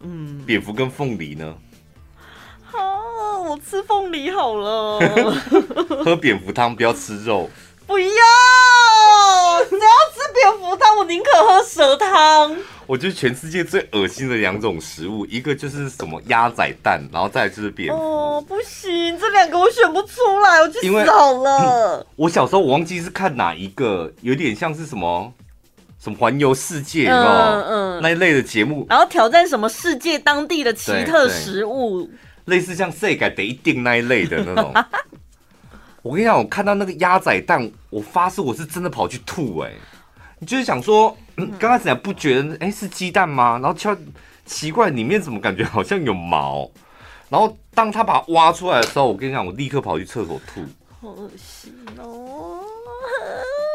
[0.00, 1.54] 嗯，蝙蝠跟凤梨呢？
[2.62, 4.98] 好、啊，我吃凤梨好了。
[6.04, 7.48] 喝蝙蝠汤，不要吃肉。
[7.86, 8.06] 不要。
[9.68, 9.80] 只要
[10.12, 12.56] 吃蝙蝠汤，我宁可喝蛇汤。
[12.92, 17.96] 我觉得全世界最恶心的两种食物，一个就是什么鸭仔蛋，然后再来就是蝙蝠。
[17.98, 22.06] 哦，不行，这两个我选不出来，我就死好了、嗯。
[22.16, 25.32] 我小时候我忘记是看哪一个，有点像是什么
[25.98, 27.64] 什么环游世界，嗯嗯，
[27.96, 32.10] 嗯，那一类的节目，然后挑战什么世界当地的奇特食物，
[32.44, 34.70] 类似像世界得一定那一类的那种。
[36.04, 39.76] 我跟你讲，我看到那个鸭仔蛋，我发誓我是真的跑去吐哎、欸！
[40.42, 41.16] 你就是想说，
[41.56, 43.60] 刚开始还不觉得哎、欸、是鸡蛋吗？
[43.62, 43.96] 然后敲
[44.44, 46.68] 奇怪里面怎么感觉好像有毛？
[47.28, 50.62] 然后当他把它挖出来的时候，我跟你讲，我立刻跑去厕所吐。
[51.00, 52.64] 好恶心哦！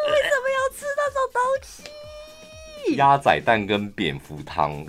[0.10, 2.96] 为什么要吃那种东西？
[2.98, 4.86] 鸭仔蛋跟蝙蝠汤，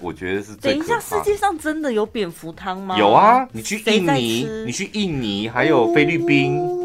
[0.00, 0.74] 我觉得是最。
[0.74, 2.98] 等一下，世界上真的有蝙蝠汤吗？
[2.98, 3.48] 有啊！
[3.52, 6.60] 你去印尼，你去印尼还有菲律宾。
[6.60, 6.78] 哦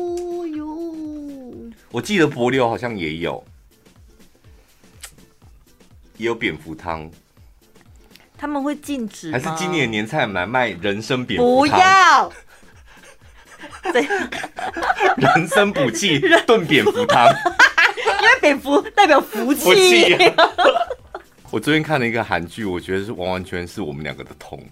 [1.90, 3.44] 我记得帛琉好像也有，
[6.18, 7.10] 也有蝙蝠汤。
[8.38, 11.78] 他们会禁止还是今年年菜我们来卖人参蝙蝠汤？
[11.78, 12.34] 不要。
[15.18, 19.64] 人参补气 炖蝙蝠汤，因为蝙蝠代表福气。
[19.64, 20.50] 福气啊、
[21.50, 24.64] 我最近看了一个韩剧，我觉得是完完全全是我们两个的痛。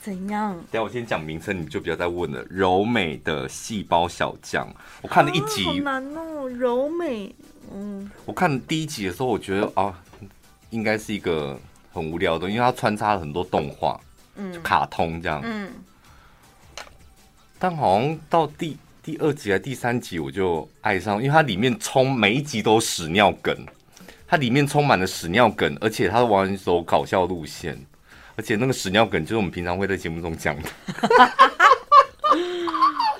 [0.00, 0.54] 怎样？
[0.70, 2.44] 等下我先讲名称，你就不要再问了。
[2.48, 6.48] 柔美的细胞小将，我看了一集，啊、好难哦。
[6.48, 7.34] 柔美，
[7.72, 9.98] 嗯，我看第一集的时候，我觉得啊，
[10.70, 11.58] 应该是一个
[11.92, 14.00] 很无聊的，因为它穿插了很多动画，
[14.36, 15.70] 嗯，卡通这样，嗯。
[17.58, 23.54] 但好像到第第二集还第三集，我就爱上，因为它里面充每一集都屎尿梗，
[24.26, 27.78] 它里面充满了屎尿梗，而且它完全走搞笑路线。
[28.36, 30.68] 而且那个屎尿梗就是我们平常会在节目中讲的。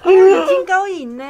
[0.49, 1.25] 金高银呢？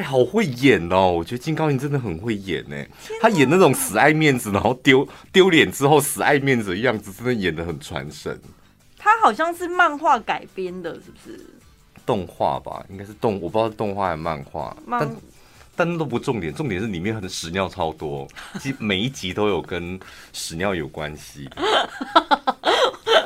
[0.00, 1.12] 哎，好会演哦！
[1.12, 2.76] 我觉得金高银真的很会演呢。
[3.20, 8.40] 他演那种死爱面子，然后丢丢脸之后死爱面子的样子，真的演的很传神。
[8.96, 11.38] 他好像是漫画改编的，是不是？
[12.06, 14.74] 动画吧，应该是动，我不知道是动画还是漫画。
[14.86, 15.16] 漫但
[15.76, 18.26] 但都不重点，重点是里面很屎尿超多，
[18.58, 20.00] 其每一集都有跟
[20.32, 21.46] 屎尿有关系。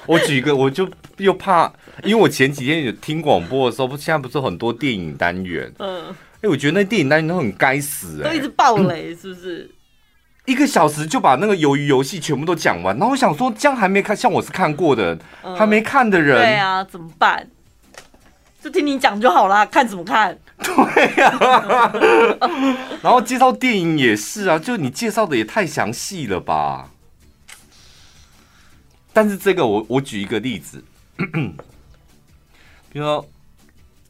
[0.06, 9.70] 我举一个，我就又怕，因为我前几天有听广播的时候，不现在不是很多电影单元，嗯，哎、欸，我觉得那电影单元都很该死、欸，都一直爆雷，是不是？
[10.44, 17.48] 一个小时就把那个鱿鱼游戏全部都讲完，然后我想说，这样还没看，像我是看过的，嗯、还没看的人，对啊，怎么办？
[18.62, 20.38] 就听你讲就好啦，看怎么看？
[20.61, 21.90] 对呀、啊，
[23.00, 26.90] 然后介绍电影也是啊，就你介绍的也太详细了吧？
[29.14, 30.85] 但是这个我我举一个例子，
[32.92, 33.26] 比如说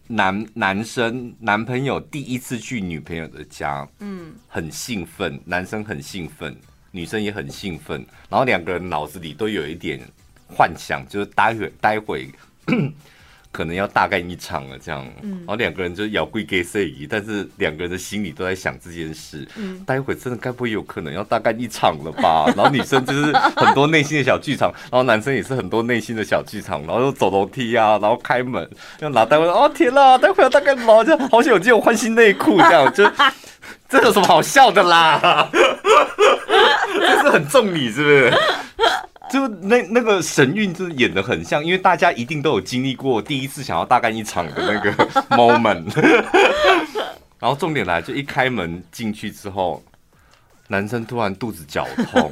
[0.06, 6.54] 男男生男朋友第一次去女朋友的家，嗯，很兴奋，男生很兴奋，
[6.90, 10.00] 女生也很兴奋，然后两个人脑子里都有一点
[10.46, 12.28] 幻想，就是待会待会。
[13.54, 22.46] 可能要大干一场了，这样，嗯，然后两个人就咬龟给谁疑，但是两个人的心里都在想这件事，嗯，待会真的该不会有可能要大干一场了吧？
[22.58, 31.04] 然后女生就是很多内心的小剧场，然后男生也是很多内心的小剧场，然后又走楼梯啊，然后开门要拿待会，哦天呐，待会要大干什么？
[31.04, 33.08] 就好想有这种换新内裤，这样就
[33.88, 35.48] 这有什么好笑的啦？
[36.98, 38.32] 这是很中你是不是？
[39.34, 44.92] 就那那个神韵，就是演的很像，因为大家一定都有经历过第一次想要大干一场的那个
[45.36, 45.92] moment。
[47.40, 49.82] 然后重点来，就一开门进去之后，
[50.68, 52.30] 男生突然肚子绞痛，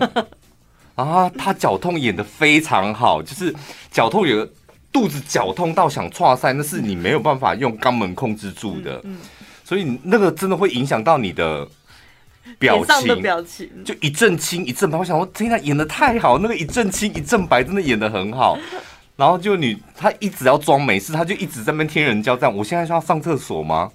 [0.95, 3.53] 然 后他绞痛演的非常好，就是
[3.91, 4.49] 绞痛有
[4.93, 9.03] 肚子绞痛到想剉赛，那是你没有办法用肛门控制住的，
[9.65, 11.69] 所以那个真的会影响到你的。
[12.59, 18.59] 表情，表情就一阵青一阵白，我想说，天呐，演的太好，那个一阵青一阵白真的演的很好。
[19.17, 22.53] 然后就你，他一直要装没事，他就一直在那边天人交战。
[22.53, 23.91] 我现在是要上厕所吗？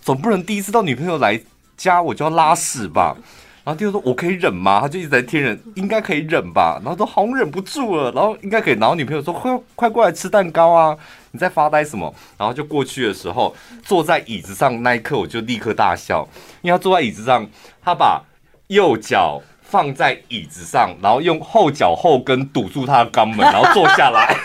[0.00, 1.40] 总不能第一次到女朋友来
[1.76, 3.16] 家我就要拉屎吧？
[3.64, 4.80] 然后第二说，我可以忍吗？
[4.80, 6.80] 他就一直在天忍，应该可以忍吧？
[6.84, 8.74] 然后说好，忍不住了，然后应该可以。
[8.74, 10.96] 然后女朋友说，快快过来吃蛋糕啊！
[11.30, 12.12] 你在发呆什么？
[12.36, 16.28] 然后就过去的时候，坐在椅子上那一刻，我就立刻大笑，
[16.60, 17.48] 因为他坐在椅子上，
[17.84, 18.20] 他把
[18.66, 24.36] 右脚放在椅子上，然后用后脚后跟堵住他的肛门，然后坐下来。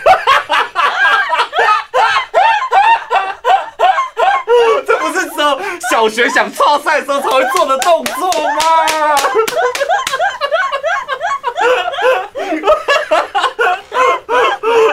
[5.98, 8.60] 小学想超赛的时候才会做的动作吗？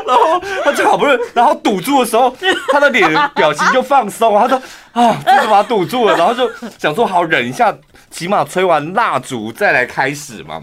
[0.08, 2.36] 然后他就好不容易，然后堵住的时候，
[2.72, 4.36] 他的脸表情就放松。
[4.40, 4.60] 他说
[4.94, 7.72] ：“啊，就是把他堵住了。”然后就想说：“好，忍一下，
[8.10, 10.60] 起码吹完蜡烛再来开始嘛。”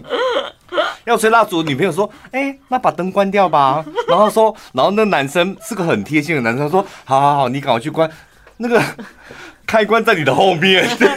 [1.07, 3.81] 要吹蜡烛，女朋友说：“哎、那把灯关掉吧。
[4.09, 8.11] ”然后说，然后那男生是个很贴心的男生，说：“好好好，你赶快去关
[8.57, 8.81] 那个。”
[9.65, 11.11] 开关在你的后面， 所以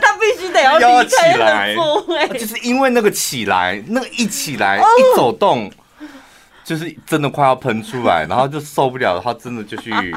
[0.00, 1.74] 他必须得要要起来，
[2.38, 5.70] 就是因为那个起来，那个一起来一走动，
[6.64, 9.92] 就是真的快要喷出来，然后就受不了，他真的就去。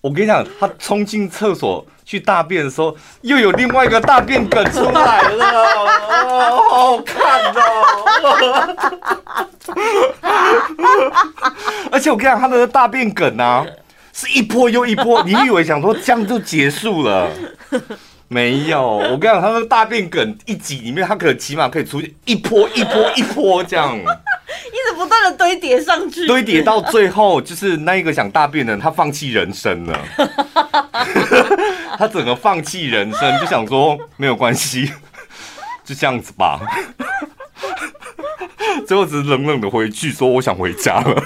[0.00, 5.46] 我跟你讲，他冲进厕所去大便的时候，又有另外一个大便梗出来了，
[6.26, 7.16] 好好看
[7.54, 8.76] 哦！
[11.90, 13.64] 而且我跟你讲，他的大便梗啊。
[14.14, 17.28] 是一波又一波，你以为想说这样就结束了？
[18.28, 30.00] 没有，我跟你讲，他那个大便梗一集里面，他可能起码可以出现一波一波一波这样，一直不断的堆叠上去，堆叠到最后就是那一个想大便的人，他放弃人生了，
[31.98, 34.90] 他整个放弃人生，就想说没有关系，
[35.84, 36.60] 就这样子吧，
[38.86, 41.22] 最后只是冷冷的回去说我想回家了。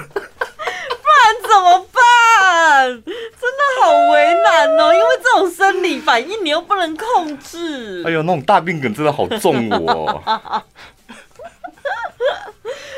[2.80, 8.02] 真的好为难哦，因为这种生理反应你又不能控制。
[8.02, 10.22] 哎呦，那种大病梗真的好重哦，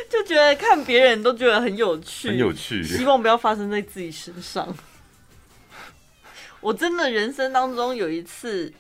[0.09, 4.73] 就觉得看别人都觉得很有趣，很有趣，希望不要发生在自己身上。
[6.61, 8.73] 我真的人生当中有一次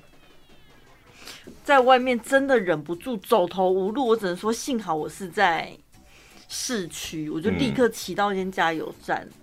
[1.64, 5.77] 在外面真的忍不住走投无路，我只能说幸好我是在
[6.49, 9.29] 市区，我就立刻骑到一间加油站。
[9.29, 9.39] 嗯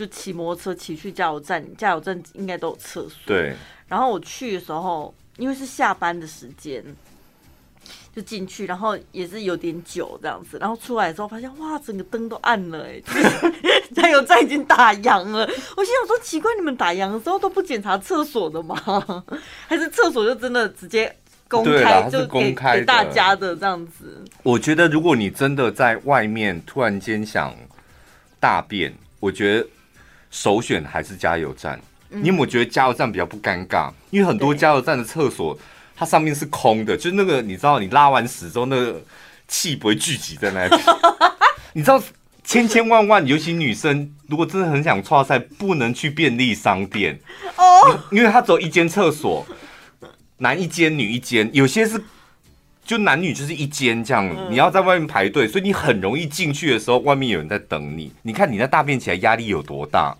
[0.00, 3.18] 就骑摩托车骑去加油站，加油站应该都有厕所。
[3.26, 3.54] 对。
[3.86, 6.82] 然后我去的时候，因为是下班的时间，
[8.16, 10.56] 就进去，然后也是有点久这样子。
[10.58, 12.98] 然后出来的时候发现，哇，整个灯都暗了，哎，
[13.94, 15.40] 加油站已经打烊了。
[15.76, 18.74] 我心想说，奇怪，你们打烊的时候都不检查厕所的吗？
[19.68, 21.14] 还是厕所就真的直接
[21.46, 24.24] 公开，就给给大家的这样子？
[24.42, 27.54] 我觉得，如果你真的在外面突然间想
[28.40, 29.66] 大便，我觉得。
[30.30, 33.90] 首选还是加油站，你有没有觉得加油站比较不尴尬？
[34.10, 35.58] 因为很多加油站的厕所，
[35.96, 39.02] 它上面是空的，就那个你知道，你拉完屎之后，那个
[39.48, 40.76] 气不会聚集在那里。
[41.74, 42.02] 你知道，
[42.44, 47.18] 千千万万，尤其女生，如果真的很想剉赛，不能去便利商店
[47.56, 49.46] 哦，因为它只有一间厕所，
[50.38, 52.00] 男一间，女一间，有些是。
[52.90, 58.12] 就男女就是一间这样，你要在外面排队，所以你很容易进去的时候，外面有人在等你。
[58.22, 60.12] 你看你那大便起来压力有多大？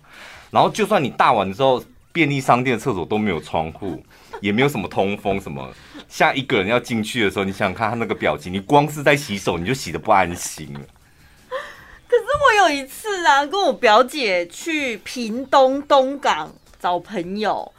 [0.51, 4.01] 然后就算你大完之后，便利商店的厕所都没有窗户，
[4.39, 5.69] 也没有什么通风什么。
[6.07, 10.79] 下一个人要进去的时候，你想想看他那个表情，你光是在洗手你就洗的不安心了。
[12.07, 17.69] 可是我有一次啊，跟我表姐去屏东东港找朋友。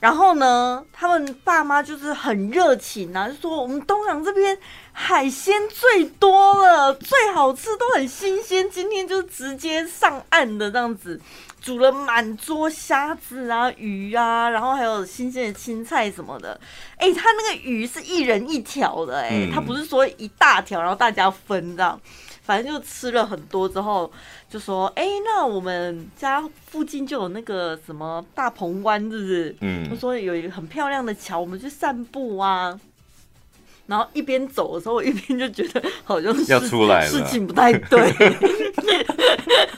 [0.00, 4.56] 然后呢，他们爸妈就是很热情啊，就说我们东港这边
[4.92, 8.68] 海鲜最多了，最好吃，都很新鲜。
[8.70, 11.20] 今天就直接上岸的这样子，
[11.60, 16.58] 煮了满桌虾子啊、鱼啊，然后还有新鲜的青菜什么的。
[16.96, 22.00] 哎、欸，他那个鱼是一人一条的、欸，哎、嗯，他不是说一大条，然后大家分这样。
[22.42, 24.10] 反正就吃了很多之后，
[24.50, 32.78] 就说：“哎、欸，那我们家附近就有那个什么大鹏湾，是不是？”嗯，他说有一个很漂亮的桥，我们去散步啊。
[33.86, 38.12] 然后一边走的时候，我一边就觉得好像是要出来了，事情不太对。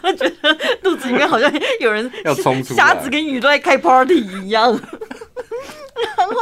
[0.03, 4.73] 我觉得肚子里面好像有人要冲出来，虾子跟鱼都在开 party 一样。
[6.17, 6.35] 然后。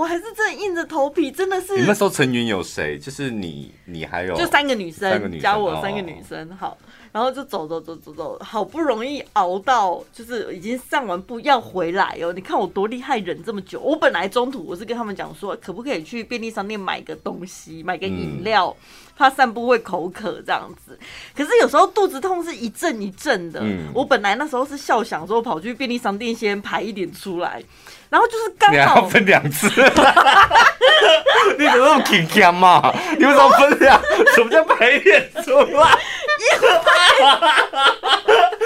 [0.00, 1.76] 我还是真的硬着头皮，真的是。
[1.76, 2.98] 你那时候成员有谁？
[2.98, 6.50] 就是你，你还有就三个女生，三个女生加我三个女生。
[6.50, 6.78] 哦、好，
[7.12, 12.32] 然后就走走走走走，好不容易熬到，就是已经上完步要回来哦。
[12.32, 13.78] 你看我多厉害，忍这么久。
[13.78, 20.98] 我本来中途我是跟他们讲说，可不可以去便利商店买个东西，买个饮料，嗯、怕散步会口渴这样子。
[21.36, 23.60] 可是有时候肚子痛是一阵一阵的。
[23.62, 27.62] 嗯、我本来那时候是笑想说，跑去便利商店先排一点出来。
[28.10, 29.68] 然后就是刚好，你要分两次，
[31.56, 32.92] 你怎么那么紧张嘛？
[33.16, 34.00] 你为什么分两？
[34.34, 35.96] 什么叫排练出来？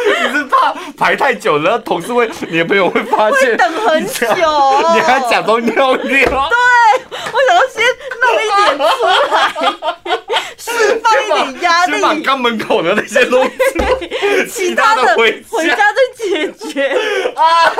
[0.06, 4.24] 你是怕排太久了，同事会，你的朋友会发现，会等很久，
[4.94, 5.98] 你还假装尿尿？
[5.98, 7.84] 对，我想要先
[8.22, 10.18] 弄一点出来，
[10.64, 16.96] 释放一点压力，先把肛门口的那些东西，其他的回回家再解决。
[17.34, 17.72] 啊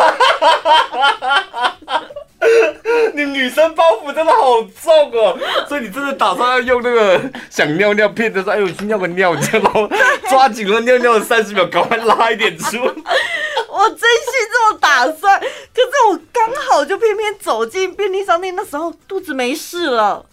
[3.15, 7.19] 你女生包袱真的好重哦，所以你真的打算要用那个
[7.49, 9.89] 想尿尿骗着说，哎呦，我去尿个尿，然后
[10.29, 12.77] 抓紧了尿尿的三十秒，赶快拉一点出。
[12.77, 15.47] 我真心这么打算，可
[15.81, 20.27] 是我刚好就偏偏走进便利商店，那时候肚子没事了，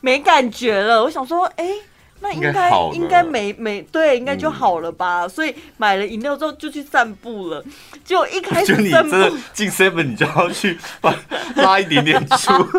[0.00, 1.02] 没感觉了。
[1.02, 1.74] 我想说，哎、欸。
[2.22, 5.22] 那应该应该没没对，应该就好了吧。
[5.22, 7.64] 嗯、所以买了饮料之后就去散步了。
[8.04, 9.16] 就一开始散步
[9.54, 11.16] 进 seven，你就要去把
[11.56, 12.52] 拉一点点出。
[12.52, 12.74] 我怕，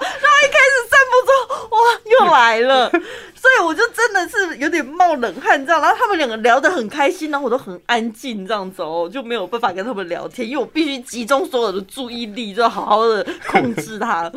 [0.00, 2.88] 然后一开始散步之后，哇，又来了。
[3.34, 5.82] 所以我就真的是有点冒冷汗这样。
[5.82, 14.32] 然后他们两个聊得很开心，然后我都很安静这样子哦，就没有办法跟他们聊天，因为我必须集中所有的注意力，就好好的控制他。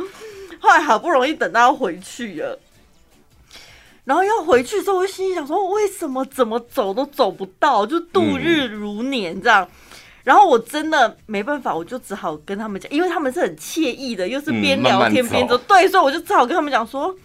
[0.60, 2.60] 后来好不容易等到回去了。
[4.04, 9.64] 然后要回去的时候，我心里想说：为什么怎么走都走不到，就度日如年这样。
[9.64, 15.58] 嗯、然后我真的没办法，我就只好跟他们讲，因为他们是很惬意的，又是边聊天边走。
[15.58, 17.16] 嗯、对，所以我就只好跟他们讲说：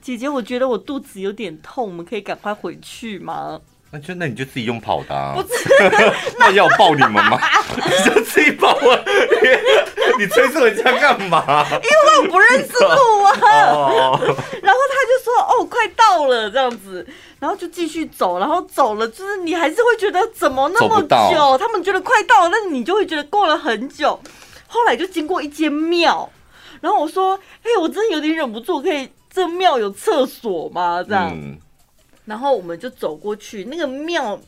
[0.00, 3.60] 姐姐，我觉得我肚子有点痛，我们可以赶快回去吗？
[3.94, 5.34] 那就那你就自己用跑的啊！
[5.36, 5.68] 不是，
[6.40, 7.38] 那要抱你们吗？
[7.76, 9.04] 你就自己抱啊！
[10.18, 11.66] 你催促人家干嘛？
[11.70, 13.32] 因为我不认识路啊。
[14.62, 17.06] 然后他就说：“哦，快到了，这样子。”
[17.38, 21.58] 然后就继续走，然后走了，就是你还是会觉得怎么那么久？
[21.58, 24.18] 他们觉得快到了，但是你就会觉得过了很久。
[24.68, 26.30] 后来就经过一间庙，
[26.80, 31.30] 然后我说：“哎，我真的有点忍不住，可以这庙有厕所吗？”这样。
[31.34, 31.58] 嗯
[32.24, 34.40] 然后我们就走过去，那个庙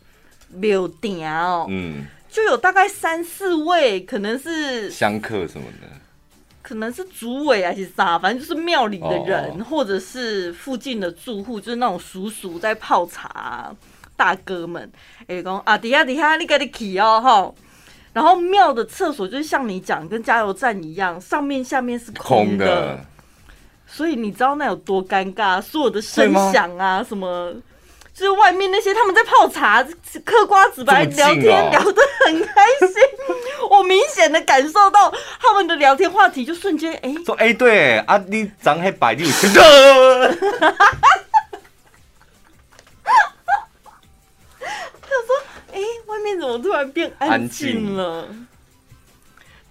[0.48, 5.88] 庙顶哦，嗯，就有大概三四位，可能是香客什么的，
[6.62, 13.74] 可能是主委还是啥，反正就是庙里的人，哦、或者是附近的住户，就是那种叔叔在泡茶，
[14.16, 14.90] 大哥们，
[15.26, 17.54] 哎，讲啊，底下底下你给你去哦，哈，
[18.12, 22.56] 然后庙的厕所就是像你讲，跟加油站一样，上面下面是空的。
[22.56, 23.06] 空的
[23.94, 25.62] 所以你知道那有多尴尬？
[25.62, 27.54] 所有的声响啊，什么，
[28.12, 29.86] 就是外面那些他们在泡茶、
[30.24, 32.96] 嗑瓜子、白聊天，聊得很开心。
[33.70, 39.62] 我明显的感受到他们的聊天话题就瞬间哎，说哎对啊，你长黑白，你有听到？
[45.00, 45.36] 他说
[45.72, 48.26] 哎，外面怎么突然变安静了？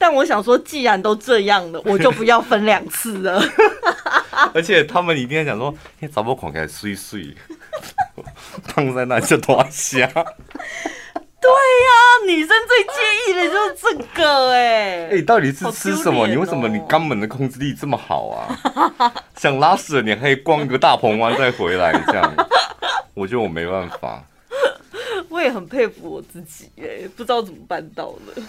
[0.03, 3.41] 但我想说，既然都这样了， 我就不要分两次了。
[4.53, 7.33] 而且他们一定要讲说，你找不孔开碎碎，
[8.63, 10.05] 放 在那就多香。
[10.11, 15.05] 对呀、啊，女生最介意的就是这个哎、欸。
[15.05, 16.25] 哎、欸，到底是吃什么？
[16.25, 19.13] 喔、你为什么你肛门的控制力这么好啊？
[19.37, 22.33] 想拉屎了，你可以逛个大鹏湾再回来这样。
[23.13, 24.21] 我觉得我没办法。
[25.29, 28.41] 我也很佩服我自己哎、欸，不知道怎么办到的。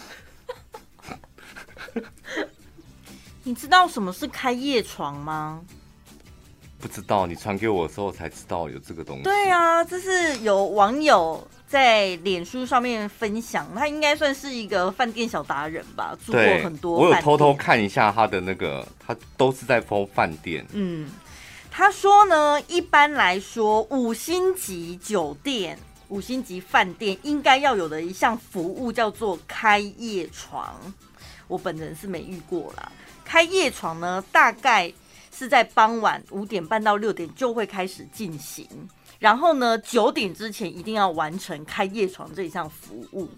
[3.42, 5.60] 你知道什么是开夜床吗？
[6.80, 9.22] 不知道，你传给我的时候才知道有这个东西。
[9.22, 16.98] 对啊，这是有网友在脸书上面分享，他应该算是一个饭店小达人吧，住过很多。
[16.98, 20.66] 我有偷偷看一下他的那个，他都是在封饭店。
[20.72, 21.10] 嗯。
[21.70, 25.76] 他说呢，一般来说，五星级酒店、
[26.08, 30.72] 五星级饭店应该要有的一项服务叫做开夜床。
[31.48, 32.90] 我本人是没遇过啦。
[33.24, 34.92] 开夜床呢，大概
[35.36, 38.66] 是在傍晚五点半到六点就会开始进行，
[39.18, 43.28] 然后呢，九点之前一定要完成开夜床这一项服务。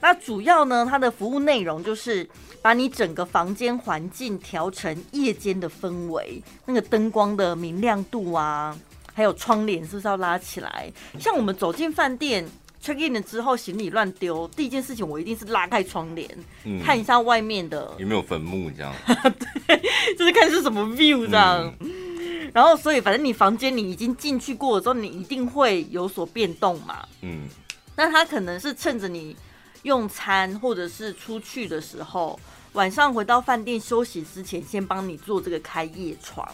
[0.00, 2.28] 那主要呢，它的服务内容就是
[2.62, 8.76] 把你整个房间环境调成夜间的氛围，那个灯光的明亮度啊，
[9.12, 10.92] 还有窗帘是不是要拉起来？
[11.18, 12.48] 像我们走进饭店
[12.82, 16.28] check in 了之后，行李乱丢，第一件事情我一定是拉开窗帘，
[16.64, 18.94] 嗯、看一下外面的有没有坟墓这样，
[19.66, 19.80] 对，
[20.16, 21.72] 就是看是什么 view 这样。
[21.80, 27.06] 嗯、 然后，所以反正你房间你已经进去过了之后，你一定会有所变动嘛。
[27.22, 27.48] 嗯，
[27.96, 29.36] 那他可能是趁着你。
[29.84, 32.38] 用餐或者是出去的时候，
[32.72, 36.46] 晚上回到饭店休息之前，先帮你做这个开夜床。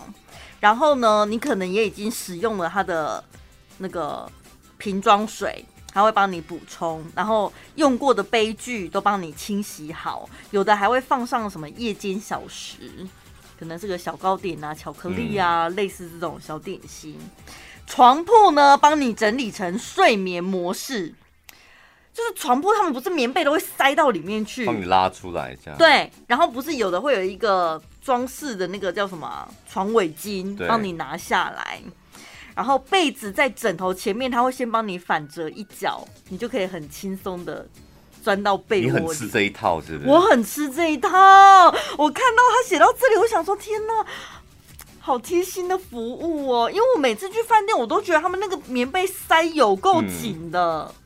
[0.61, 3.25] 然后呢，你可能也已经使用了他的
[3.79, 4.31] 那个
[4.77, 5.65] 瓶装水，
[5.95, 7.03] 它会帮你补充。
[7.15, 13.07] 然后用过的杯具都帮你清洗好，有的还会放上什么夜间小食，
[13.59, 17.17] 可能是个小糕点啊、巧克力啊，嗯、类似这种小点心。
[17.87, 21.15] 床铺呢，帮你整理成睡眠模式。
[22.13, 25.77] 就是床铺，他们不是棉被都会塞到里面去，帮你拉出来这样。
[25.77, 31.83] 对，然后不是有的会有一个装饰的那个叫什么床尾巾，帮你拿下来。
[32.55, 37.67] 然后被子在枕头前面，他会先帮你反折一角，你就可以很轻松的
[38.23, 39.03] 钻到被窝里。
[39.03, 40.11] 你很吃这一套是不是？
[40.11, 41.09] 我很吃这一套。
[41.99, 44.07] 我看到他写到这里，我想说天哪，
[45.01, 46.71] 好贴心的服务哦！
[46.71, 50.91] 因为我每次去饭店，我都觉得他们那个棉被塞有够紧的。
[50.91, 51.01] 嗯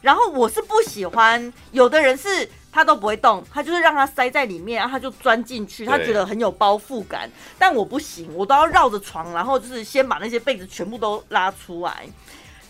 [0.00, 2.48] 然后我是不喜欢，有的人是
[2.78, 7.28] 他都不会动，他就是让他塞在里面，然后他就钻进去，他觉得很有包覆感。
[7.58, 12.06] 但我不行，我都要绕着床，然后就是先把那些被子全部都拉出来，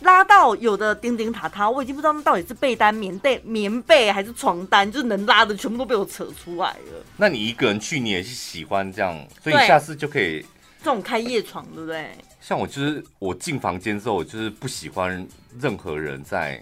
[0.01, 7.05] 拉到有的叮叮塔塔，我已经不知道那到底是被单、棉被、棉被还是床单，就是能拉的全部都被我扯出来了。
[7.19, 10.41] 那你一个人去，你也是喜欢这样，所以你下次就可以
[10.83, 12.13] 这种开夜床，对不对？
[12.41, 15.29] 像我就是我进房间之后，我就是不喜欢
[15.61, 16.59] 任何人在。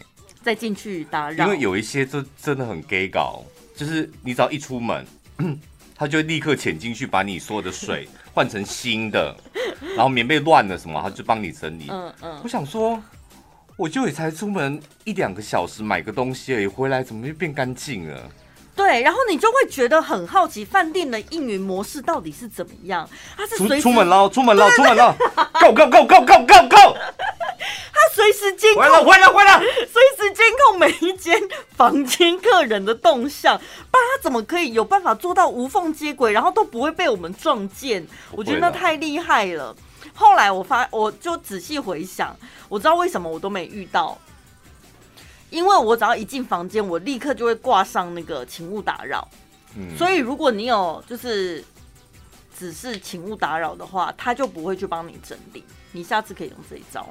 [0.47, 3.43] 再进去打扰，因为有一些就真的很 gay 搞，
[3.75, 5.05] 就是你只要一出门，
[5.93, 9.37] 他就立刻潜进去把你所有的水换成新的，
[9.97, 11.89] 然后棉被乱了什么，他就帮你整理。
[11.91, 13.03] 嗯嗯，我想说，
[13.77, 18.31] 我就也才出门一两个小时买个东西而已，回来怎么就变干净了？
[18.77, 23.09] 对，然后你就会觉得很好奇，饭店的应援模式到底是怎么样？
[23.37, 25.17] 他是出出门了，出门了，出门了
[25.55, 26.97] ，Go Go Go Go Go Go Go！
[28.17, 31.39] 他随时监控，回来回来回来，随时监控每一间
[31.77, 38.07] 房间客人的动向，不然他怎么可以有办法做到无缝接轨，然后都不会被我们撞见？
[38.33, 39.77] 我觉得那太厉害了。
[40.15, 42.35] 后来我发，我就仔细回想，
[42.69, 44.17] 我知道为什么我都没遇到。
[45.51, 49.29] 因为我只要一进房间，我立刻就会挂上那个请勿打扰。
[49.77, 51.63] 嗯，所以如果你有就是
[52.59, 55.63] 只是请勿打扰的话，他就不会去帮你整理。
[55.93, 57.07] 你下次可以用这一招。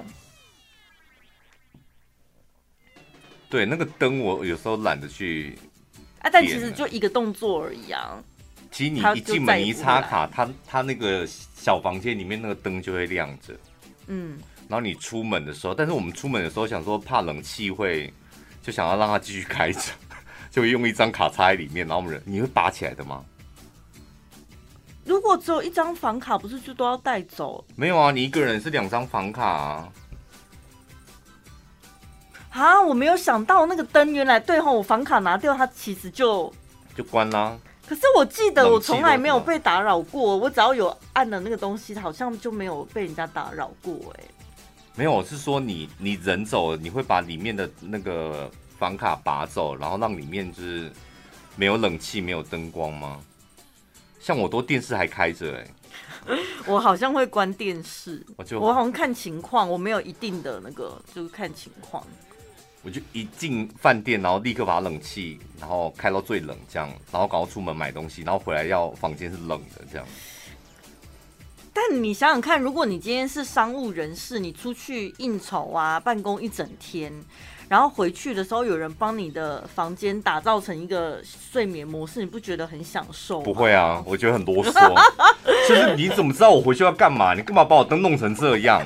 [3.50, 5.58] 对，那个灯我有时候懒得去
[6.20, 8.24] 啊，但其实就一个动作而已啊。
[8.72, 13.54] 其实你一进门一插卡，他他那个小房间里面那个灯就会亮着。
[14.08, 14.38] 嗯，
[14.68, 18.12] 然后你出门的时候，但是我们出门的时候想说怕冷气会。
[18.66, 19.80] 就想要让它继续开着，
[20.50, 23.24] 就会用一张卡插在里面，然后我们人你会拔起来的吗？
[25.04, 27.64] 如果只有一张房卡，不是就都要带走？
[27.76, 29.94] 没有啊，你一个人是两张房卡啊。
[32.56, 36.52] 啊，我没有想到那个灯原来对吼，我房卡拿掉，它其实就
[36.96, 37.58] 就关啦。
[37.86, 44.30] 可是我记得我从来没有被打扰过，我只要有按了那个东西，好像就没有被人家打扰过哎、欸。
[44.96, 48.50] 没有，我是说你你人走了，你会把里面的那个
[48.80, 50.90] 房卡拔走，然后让里面就是
[51.58, 53.20] 没有冷气、没有灯光吗？
[54.18, 55.68] 像我都电视还开着哎、
[56.34, 62.02] 欸， 我好像会关电视，我就我好像看情况，我没有一定的那个，就是看情况。
[62.86, 70.06] 我就一进饭店，然后立刻把冷气，然后开到最冷这样，然后赶快出门买东西，然后回来要房间是冷的这样。
[71.74, 77.12] 但你想想看，如果你今天是商务人士，你出去应酬啊，办公一整天，
[77.68, 83.42] 然后回去的时候有人帮你的房间打造成一个睡眠模式，你不觉得很享受？
[83.42, 84.96] 不会啊，我觉得很啰嗦。
[85.68, 87.34] 就是你怎么知道我回去要干嘛？
[87.34, 88.86] 你干嘛把我灯弄成这样？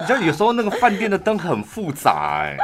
[0.00, 2.58] 你知道有时候那个饭店的灯很复杂哎、欸，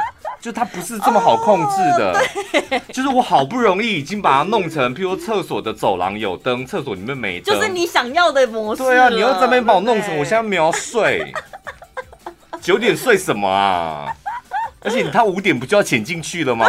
[0.45, 2.13] 就它不是这么好控制的。
[2.13, 8.83] Oh, 就是我好不容易已经把它弄成，譬如厕所的走廊有灯，厕所里面没灯，就是你想要的模式。
[8.83, 11.33] 对啊，你要这边把我弄成，我现在没有睡，
[12.61, 14.15] 九点睡什么啊？
[14.81, 16.67] 而且他五点不就要潜进去了吗？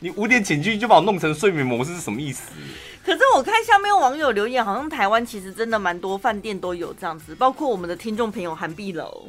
[0.00, 2.50] 你五点潜进去就把我弄成睡眠模式是什么意思？
[3.06, 9.28] 可是我看下面网友留言，好像台湾其实真的蛮多饭店都有这样子，包括我们的听众朋友韩碧楼，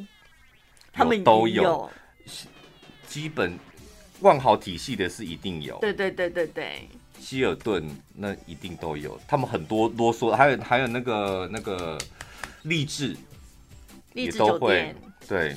[0.92, 1.90] 他们都有。
[3.08, 3.58] 基本
[4.22, 6.90] 万豪体系的是一定有，对对对对对。
[7.20, 11.98] 希尔顿那一定都有，他们很多啰嗦，还有还有那个那个
[12.64, 13.16] 励志，
[14.14, 14.96] 励志酒店
[15.28, 15.56] 对。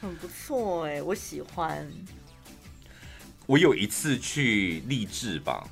[0.00, 1.86] 很不错哎，我喜欢。
[3.46, 5.68] 我有一次去励志吧，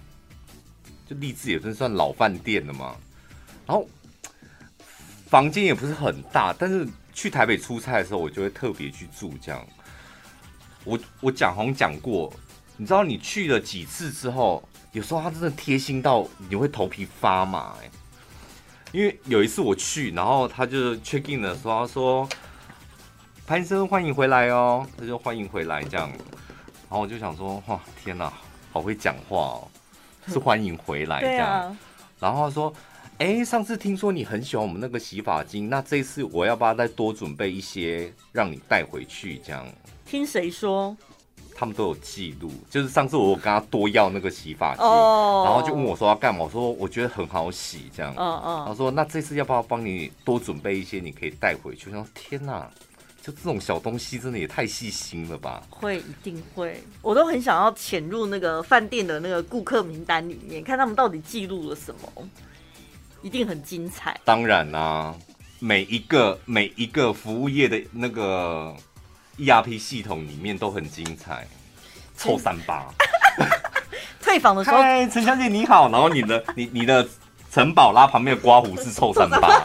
[1.08, 2.96] 就励志也算算老饭店了嘛。
[3.66, 3.88] 然后
[5.26, 9.66] 房间也不是很大，但是去台北出差的时候，我就会特别去住这样。
[10.88, 12.32] 我我讲好像讲过，
[12.78, 17.90] 你知道你去了几次之后，有时候他真的贴心到你会头皮发麻哎。
[18.92, 22.28] 因为有一次我去，然后他就 check in 的时候，他说。
[23.46, 24.86] 潘生，欢迎回来哦！
[24.94, 28.30] 他就欢迎回来这样，然后我就想说，哇，天哪，
[28.70, 29.68] 好会讲话哦，
[30.28, 31.48] 是欢迎回来这样。
[31.48, 31.78] 啊、
[32.20, 32.70] 然后他说，
[33.16, 39.66] 哎、欸，上次听说你很喜欢我们那个洗发精，那这次我要不要再多准备一些，让你带回去这样？
[40.08, 40.96] 听谁说？
[41.54, 45.44] 他们都有记录，就是上次我跟他多要那个洗发剂，oh.
[45.44, 46.44] 然后就问我说要干嘛？
[46.44, 48.14] 我说我觉得很好洗这样。
[48.16, 48.64] 嗯嗯。
[48.66, 51.90] 他说那这次要不要帮你多准备一些，你可以带回去？
[51.90, 52.70] 我说天哪！
[53.20, 55.62] 就这种小东西，真的也太细心了吧？
[55.68, 56.80] 会，一定会。
[57.02, 62.28] 我都很想要潜入那个饭店的那个顾客名单里面，看他们到底记录了什么，
[63.20, 64.18] 一定很精彩。
[64.24, 65.16] 当然啦、啊，
[65.58, 68.74] 每一个每一个服务业的那个
[69.38, 71.46] ERP 系统里面都很精彩。
[72.16, 72.84] 臭三八，
[74.20, 75.88] 退房的时候，嗨，陈小姐你好。
[75.88, 77.08] 然后你的你你的
[77.48, 79.62] 陈宝拉旁边的刮胡是臭三八。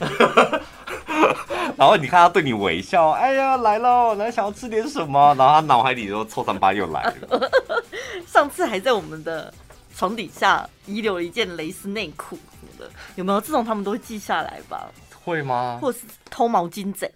[1.76, 5.34] 然后你看他对你微笑，哎呀来喽，来想要吃点什么？
[5.36, 7.50] 然后他脑海里说臭三八又来了。
[8.26, 9.52] 上次还在我们的
[9.94, 14.88] 床底下遗留了一件蕾丝内裤什么的，有没有这种他们都会记下来吧？
[15.22, 15.78] 会吗？
[15.82, 15.98] 或是
[16.30, 17.12] 偷毛巾贼？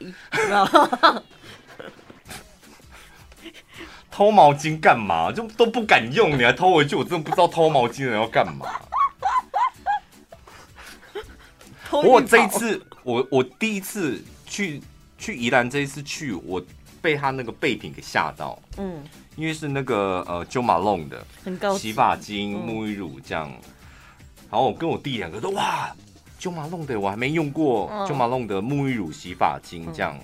[4.11, 5.31] 偷毛巾干嘛？
[5.33, 6.97] 就都不敢用，你还偷回去？
[6.97, 8.67] 我真的不知道偷毛巾的人要干嘛。
[11.91, 14.23] 不过这一次，我我第一次。
[14.51, 14.83] 去
[15.17, 16.61] 去宜兰这一次去，我
[17.01, 18.61] 被他那个备品给吓到。
[18.79, 19.01] 嗯，
[19.37, 21.25] 因为是那个呃 Jo Malone 的
[21.79, 23.49] 洗发精、沐浴乳这样。
[23.49, 23.71] 嗯、
[24.51, 25.95] 然后我跟我弟两个都哇
[26.41, 30.19] ，Jo Malone 的我还没用过、嗯、Jo Malone 的沐浴乳、洗发精这样，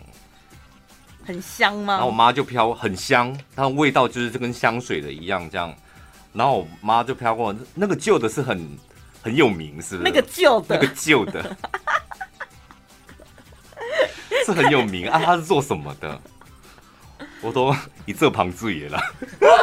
[1.26, 1.94] 很香吗？
[1.94, 5.74] 然后我妈就飘很香，它的味道就是这跟香水的一样这样。
[6.32, 8.78] 然后我妈就飘过，那个旧的是很
[9.22, 10.10] 很有名，是不是？
[10.10, 11.56] 那个旧的，那个旧的。
[14.44, 16.20] 是很有名啊，他是做什么的？
[17.40, 17.74] 我都
[18.04, 19.00] 一这旁注意了，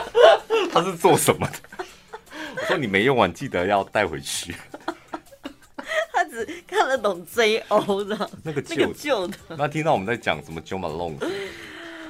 [0.73, 1.53] 他是做什么的？
[2.57, 4.53] 我说你没用完，记得要带回去。
[6.11, 9.37] 他只看得懂 JO 的，那个旧的。
[9.57, 11.17] 那听到我们在讲什么 Jo Malone，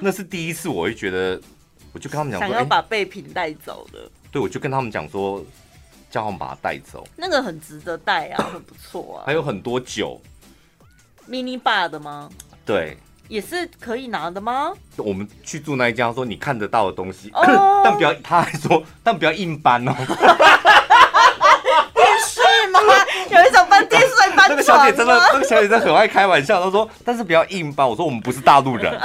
[0.04, 1.40] 那是第一次，我会觉得，
[1.90, 3.98] 我就跟他们讲说，想要把备品带走的。
[4.30, 5.42] 对，我就跟他们讲说，
[6.10, 7.08] 叫他们把它带走。
[7.16, 9.24] 那个很值得带啊， 很不错啊。
[9.24, 10.20] 还有很多酒
[11.26, 12.28] ，mini bar 的吗？
[12.66, 12.98] 对，
[13.28, 14.74] 也是可以拿的吗？
[14.98, 17.46] 我们去住那一家，说你看得到的东西，oh.
[17.82, 19.94] 但不要，他还说，但不要硬搬哦。
[21.94, 22.78] 电视吗？
[23.30, 24.50] 有一种搬电视搬。
[24.50, 27.88] 那个小姐真的，那个小姐真的很爱开玩笑，她说，但是不要硬搬。
[27.88, 28.92] 我说我们不是大陆人。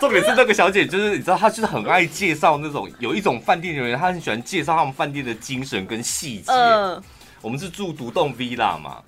[0.00, 6.50] 重点是那个小姐，就是你知道，她就是很爱介绍那种，有一种饭店人员，她很喜欢介绍他们饭店的精神跟细节。
[6.50, 7.02] Uh.
[7.42, 9.02] 我们是住独栋 villa 嘛。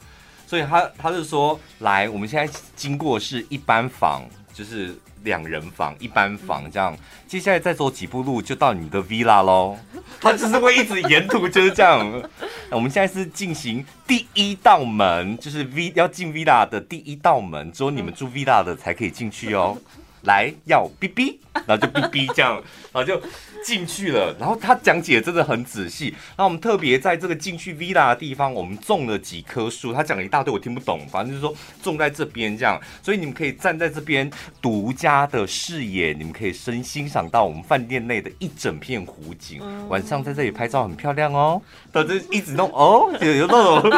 [0.47, 4.23] 所以她她是说，来，我们现在经过是一般房，
[4.53, 6.95] 就是两人房，一般房这样。
[7.27, 9.79] 接下来再走几步路就到你的 villa 喽。
[10.21, 12.23] 她就是会一直沿途就是这样。
[12.71, 19.77] 我们现在是进行第一道门，就是 v 要进 villa 的第一道门，只有你们住 villa 的才可以进去哦。
[20.25, 22.55] 来，要哔哔，然后就哔哔这样，
[22.93, 23.21] 然后就。
[23.65, 26.09] 进去了，然后他讲解真的很仔细。
[26.37, 29.93] 然后我们特别在这个进去 villa 的地方，我们种了几棵树。
[29.93, 32.81] 他讲了一大堆，我听不懂，反正就是说种在这边这样。
[33.03, 39.61] 所以你们可以站在这边独家的视野，你们可以深欣赏到我们饭店内的一整片湖景。
[39.89, 41.61] 晚上在这里拍照很漂亮哦。
[41.93, 43.91] 他就一直弄哦，有有那种。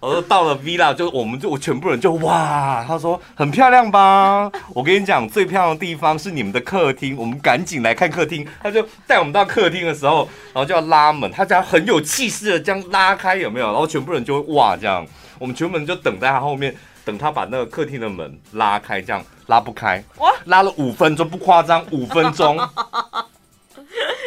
[0.00, 4.52] 我说到了 villa，就我们就我全部人就哇，他说很漂亮吧？
[4.74, 8.46] 我跟你讲，最漂亮的地方是你们的客厅，我们赶紧来看客厅。
[8.62, 13.66] 他就带我们到客厅的时候，然后就要拉门，他这样很有气势的这样拉开，有没有？
[13.66, 15.06] 然后全部人就会哇这样，
[15.38, 22.56] 我们全部人就等在他后面，等他把那个客厅的门拉开，这样拉不开，哇，拉了五分钟不夸张，五分钟。
[22.56, 22.68] 然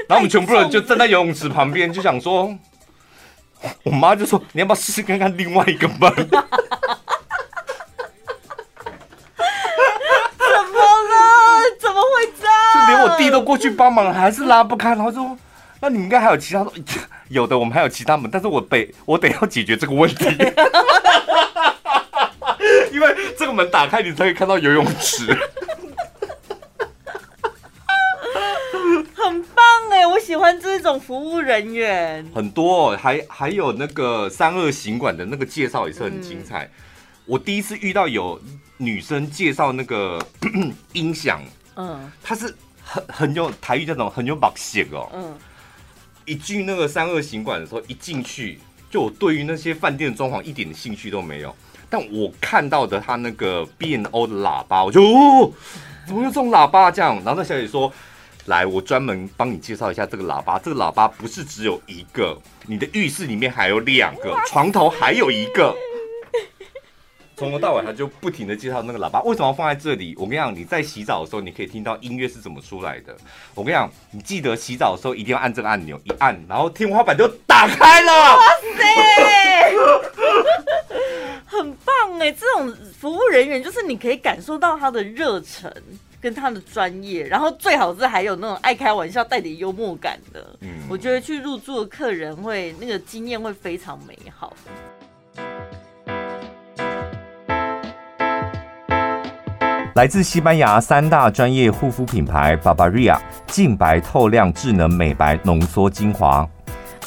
[0.10, 2.56] 后我们全部人就站在游泳池旁边，就想说，
[3.84, 6.30] 我妈就说你要不要试试看看另外一个门？
[12.88, 14.90] 连我弟都过去帮忙，还是拉不开。
[14.90, 15.38] 然后说
[15.80, 16.72] ：“那你们应该还有其他的？
[17.30, 20.26] 有的，我们还有其他门，但是我得我得要解决这个问题，
[22.92, 25.28] 因为这个门打开，你才可以看到游泳池。
[29.16, 32.30] 很棒哎，我喜欢这种服务人员。
[32.36, 36.66] 很多，还还有那个三二行馆的那个介绍也是很精彩。
[36.66, 36.72] 嗯、
[37.26, 38.38] 我第一次遇到有
[38.76, 40.20] 女生介绍那个
[40.92, 41.42] 音响，
[41.78, 42.54] 嗯，她是。
[42.88, 45.36] 很很有台语这种很有把戏哦，嗯，
[46.26, 48.60] 一进那个三二行馆的时候，一进去
[48.90, 51.54] 就我对于那些饭店的装潢一点兴趣都没有，
[51.90, 55.52] 但我看到的他那个 B N O 的喇叭，我就哦，
[56.08, 57.16] 怎么有这种喇叭这样？
[57.18, 57.92] 然后那小姐说，
[58.46, 65.76] 来，我专门帮你介绍一下这个喇叭，这个喇叭不是只有一个，你的浴室里面还有两个，床头还有一个。
[67.38, 70.16] 从头到尾，他就不停的介绍那个喇叭为什么要放在这里。
[70.18, 73.16] 我跟你讲，你在洗澡的时候，你可以听到音乐是怎么出来的。
[73.54, 78.12] 我跟你讲，你记得洗澡的时候一定要按这个按钮，一按，然后天花板就打开了。
[78.12, 78.44] 哇
[78.76, 78.84] 塞，
[81.46, 82.32] 很棒哎！
[82.32, 85.72] 这种服务人员就是你可以感受到他的热忱
[86.20, 90.58] 跟他的专业，然后最好是还有那种爱开玩笑、带点幽默感的。
[90.62, 94.56] 嗯，我觉得去入住的客人会那个经验会非常美好。
[99.98, 103.18] 来自西班牙三大专业护肤品牌 Barbaria
[103.48, 106.48] 净白透亮智能美白浓缩精华，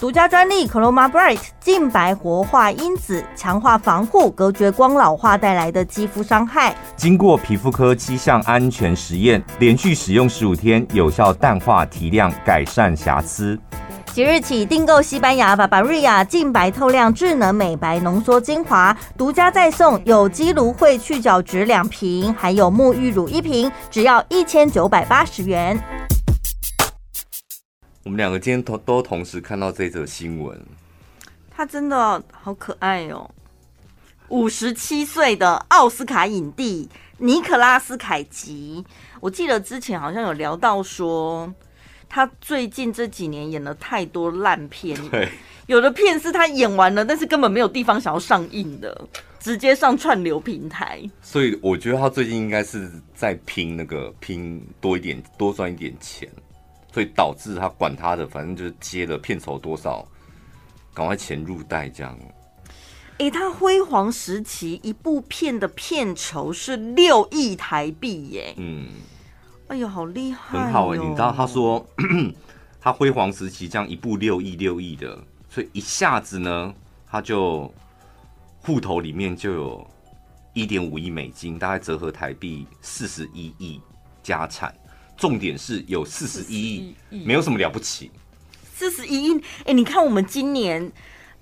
[0.00, 6.74] 独家专利 Chroma Bright 净白活化因子，强化防护，隔绝光老化带来的肌肤伤害。
[6.96, 13.56] 经过皮肤科七项安全实验，连续使用十五天，有效淡化、提亮、改善瑕疵。
[14.12, 25.80] 即日起订购西班牙 Barbaria 净白透亮智能美白浓缩精华，独家再送有机芦荟去角质两瓶，还有沐浴乳一瓶，只要一千九百八十元。
[28.02, 30.60] 我们两个今天同都同时看到这则新闻，
[31.48, 33.30] 他真的好可爱哦！
[34.28, 36.88] 五十七岁的奥斯卡影帝
[37.18, 38.84] 尼可拉斯凯奇，
[39.20, 41.54] 我记得之前好像有聊到说。
[42.12, 45.28] 他最近这几年演了太多烂片，对，
[45.66, 49.08] 有的片是他演完了，但是根本没有地方想要上映的，
[49.38, 51.00] 直接上串流平台。
[51.22, 56.28] 所以我觉得他最近应该是在拼那个拼多一点，多赚一点钱，
[56.92, 60.04] 所以导致他管他的，反正就是接了片酬多少，
[60.92, 62.18] 赶快钱入袋这样。
[63.18, 68.88] 哎、欸，他辉煌时期一部片的片酬是六亿台币耶，嗯。
[69.70, 70.58] 哎呦，好厉害！
[70.58, 71.86] 很好哎、欸，你知道他说
[72.82, 75.16] 他辉煌时期这样一部六亿六亿的，
[75.48, 76.74] 所以一下子呢，
[77.08, 77.72] 他就
[78.62, 79.86] 户头里面就有
[80.54, 83.80] 一点五亿美金，大概折合台币四十一亿
[84.24, 84.74] 家产。
[85.16, 88.10] 重点是有四十一亿，没有什么了不起。
[88.74, 90.90] 四十一亿，哎、欸，你看我们今年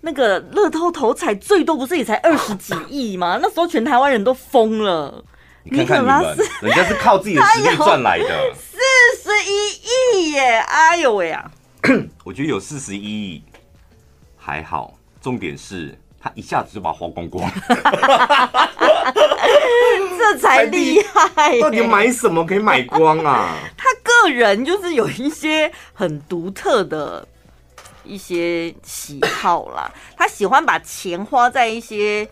[0.02, 3.38] 那个乐透头彩最多不是也才二十几亿吗？
[3.40, 5.24] 那时候全台湾人都疯了。
[5.70, 8.78] 你看看你们，人家是靠自己的实力赚来的，四
[9.22, 9.52] 十一
[10.22, 10.58] 亿耶！
[10.60, 11.50] 哎呦喂啊！
[12.24, 13.42] 我觉得有四十一亿
[14.36, 17.50] 还好，重点是他一下子就把花光光，
[20.18, 21.60] 这才厉害。
[21.60, 23.56] 到底买什么可以买光啊？
[23.76, 27.26] 他个人就是有一些很独特的
[28.04, 32.28] 一些喜好啦，他喜欢把钱花在一些。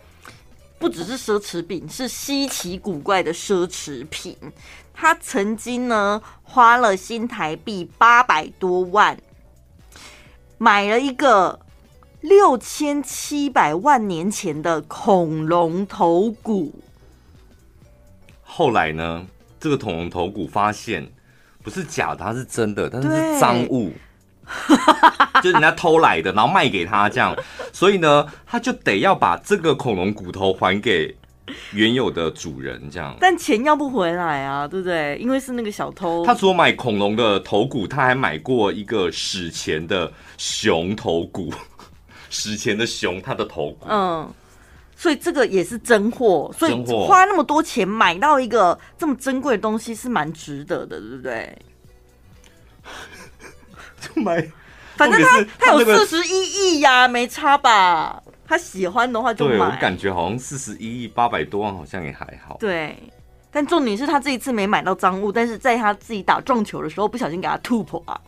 [0.79, 4.35] 不只是奢侈品，是稀奇古怪的奢侈品。
[4.93, 9.17] 他曾经呢花了新台币八百多万，
[10.57, 11.59] 买了一个
[12.21, 16.73] 六千七百万年前的恐龙头骨。
[18.43, 19.27] 后来呢，
[19.59, 21.07] 这个恐龙头骨发现
[21.61, 23.93] 不是假的，它是真的，但是是赃物。
[25.43, 27.35] 就是人家偷来的，然后卖给他这样，
[27.71, 31.15] 所以呢，他就得要把这个恐龙骨头还给
[31.71, 33.15] 原有的主人这样。
[33.19, 35.17] 但钱要不回来啊，对不对？
[35.17, 36.25] 因为是那个小偷。
[36.25, 41.53] 他除了买恐龙的头骨，他还买过一个史前的熊头骨，
[42.29, 43.85] 史前的熊他的头骨。
[43.89, 44.29] 嗯，
[44.95, 46.73] 所以这个也是真货，所以
[47.07, 51.57] 花那么多钱买到一个这么珍贵的东西是蛮值得的，对不对？
[54.17, 54.51] 就买，
[54.95, 58.21] 反正他他有四十一亿呀，没差吧？
[58.47, 59.51] 他喜欢的话就买。
[59.51, 62.57] 对，我感觉好像四十一亿八百多万，好像也还好。
[62.59, 62.97] 对，
[63.51, 68.19] 但重点是他这一次没买到赃物，但是在他自己打撞球的时候不小心给他突破啊。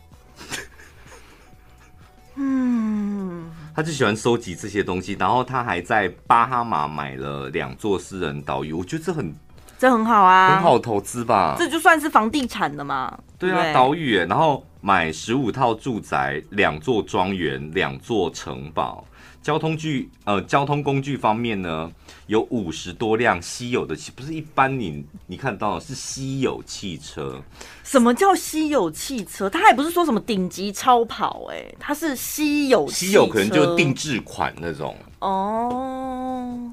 [2.36, 3.50] 嗯。
[3.72, 9.34] 他就喜欢收集这些东西，然后他还在巴哈马买了两座私人岛屿，我觉得这很
[9.78, 11.54] 这很好啊，很好投资吧？
[11.56, 13.16] 这就算是房地产的嘛？
[13.38, 19.04] 对啊，岛屿，然后买十五套住宅，两座庄园，两座城堡。
[19.42, 21.90] 交通具呃，交通工具方面呢，
[22.26, 27.42] 有五十多辆稀有的汽，不是一般你你看到的是稀有汽车。
[27.82, 29.48] 什么叫稀有汽车？
[29.48, 32.86] 它还不是说什么顶级超跑，欸，哎，它是稀有。
[32.88, 34.94] 稀有可能就是定制款那种。
[35.20, 36.70] 哦，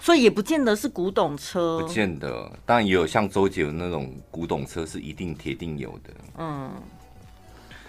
[0.00, 2.50] 所以也不见得是古董车，不见得。
[2.66, 6.12] 当然也有像周杰伦那种古董车是一定铁定有的。
[6.38, 6.72] 嗯。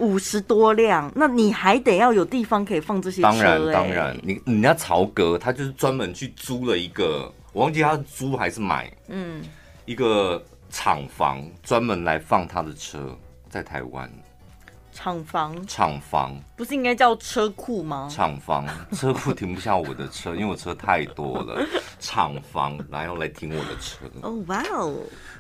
[0.02, 3.28] 五十多辆，那你还得要有地方可以放这些车。
[3.30, 9.44] 当然，当然，你人家曹格他就是专门去租了一个，我忘记他是租还是买，嗯，
[9.86, 13.16] 一个厂房专门来放他的车，
[13.48, 14.12] 在台湾。
[14.94, 18.10] 厂房，厂房不是应该叫车库吗？
[18.12, 21.66] 厂房，车库停不下我的车，因为我车太多了。
[22.02, 24.06] 厂房，然后来停我的车。
[24.22, 24.96] 哦，哇哦！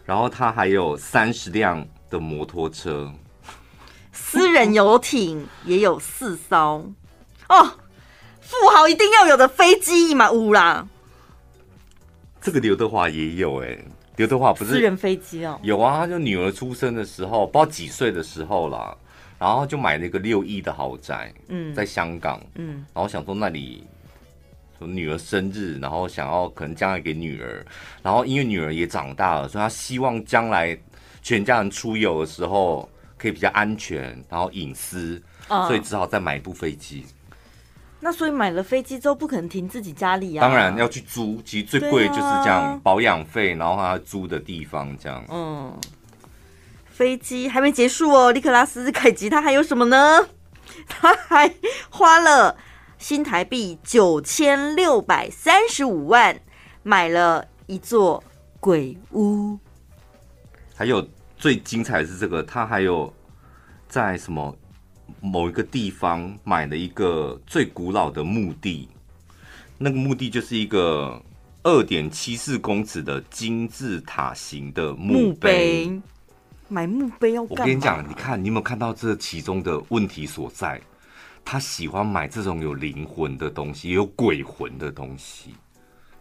[0.06, 3.12] 然后他还有三十辆的摩托车。
[4.12, 6.92] 私人游艇也有四艘
[7.48, 7.72] 哦，
[8.42, 10.88] 富豪一定要有的飞机嘛，乌啦。
[12.42, 13.86] 这个刘德华也有哎、欸，
[14.18, 15.60] 刘德华不是私人飞机哦？
[15.64, 18.96] 有啊，他就女儿出生的时候，不知道几岁的时候啦，
[19.40, 23.84] 然后就买了一个六亿的豪宅，嗯，在香港，嗯，然后想说那里
[24.80, 27.66] 女儿生日，然后想要可能将来给女儿，
[28.02, 30.78] 然后因为女儿也长大了，所以她希望将来
[31.22, 32.90] 全家人出游的时候。
[33.22, 37.06] 可以比较安全，然后隐私，嗯，所以只好再买一部飞机。
[38.00, 40.42] 那所以买了飞机之后，不可能停自己家里啊。
[40.42, 45.24] 当然要去租，其实最贵就是这样，啊，保养费，然后他租的地方这样。
[45.30, 45.72] 嗯，
[46.90, 50.28] 飞机还没结束哦，尼克拉斯凯吉他还有什么呢？
[50.90, 51.54] 他还
[51.92, 52.58] 花了
[52.98, 56.42] 新台币九千六百三十五万
[56.82, 58.24] 买了一座
[58.60, 59.60] 鬼屋，
[60.74, 61.08] 还有。
[61.42, 63.12] 最精彩的是这个，他还有
[63.88, 64.56] 在什么
[65.20, 68.88] 某一个地方买了一个最古老的墓地，
[69.80, 71.20] 那个墓地就是一个
[71.64, 76.00] 二点七四公尺的金字塔形的墓碑。
[76.68, 77.42] 买墓碑要？
[77.42, 80.80] 我跟你讲，你看你有没有看到这其中的问题所在？
[81.44, 85.56] 他喜欢买这种有灵魂的东西，有鬼魂的东西。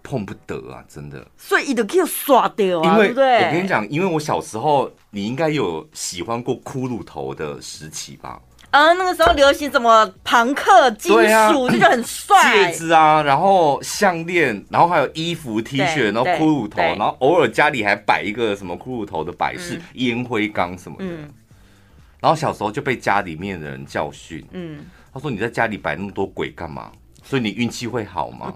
[0.03, 1.27] 碰不得啊，真的。
[1.37, 3.47] 所以一直可以刷掉啊，因为对不对？
[3.47, 8.41] 我跟你讲，因为我小时候，你应该有喜欢过骷髅头的时期吧？
[8.71, 12.69] 啊，那个时候流行什么朋克金属，啊、就很帅。
[12.69, 21.29] 戒指啊，然后项链，然后还有衣服、T 恤，然后骷髅头，然后偶尔家里还摆一个什么骷髅头的摆饰、烟灰缸什么的、嗯。
[22.21, 26.93] 然后小时候就被家里面的人教训，嗯，他说：“你在家里摆那么多鬼干嘛？”
[27.25, 28.55] 所以你运气会好吗？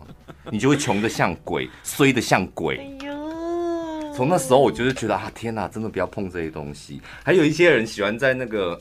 [0.50, 2.76] 你就会穷的像鬼，衰的像鬼。
[3.00, 4.14] 哎呦！
[4.14, 7.00] 从那时候我就是觉得啊，天哪，真的不要碰这些东西。
[7.24, 8.80] 还有一些人喜欢在那个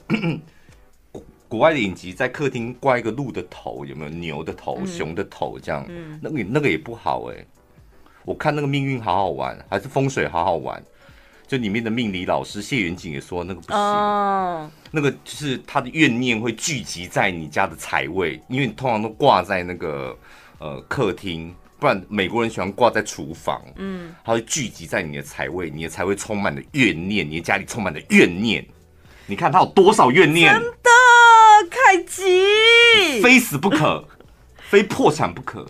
[1.11, 5.85] 国国外的影集，在客厅挂一个鹿的头，有没有牛的头、嗯、熊的头这样？
[5.89, 7.45] 嗯，那个那个也不好哎。
[8.25, 10.81] 我看那个命运好好玩，还是风水好好玩。
[11.45, 14.69] 就里面的命理老师谢元景也说那个不行，oh.
[14.91, 20.17] 那个就是他的怨念会聚集在你家的财位，因为你通常都挂在那个
[20.63, 28.65] 呃客厅，不然美国人喜欢挂在厨房，嗯，他会聚集在你的财位，你的财位充满了怨念，你的家里充满了怨念，
[29.25, 30.53] 你看他有多少怨念？
[30.53, 30.89] 真的，
[31.69, 34.07] 凯吉，非死不可，
[34.69, 35.67] 非破产不可。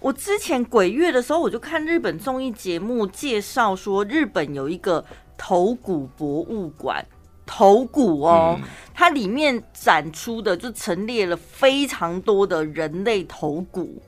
[0.00, 5.04] 我之前鬼月的时候，我就看日本综艺节目介绍说，日本有一个
[5.36, 7.04] 头骨博物馆，
[7.44, 14.00] 头骨哦，嗯，它里面展出的就陈列了非常多的人类头骨，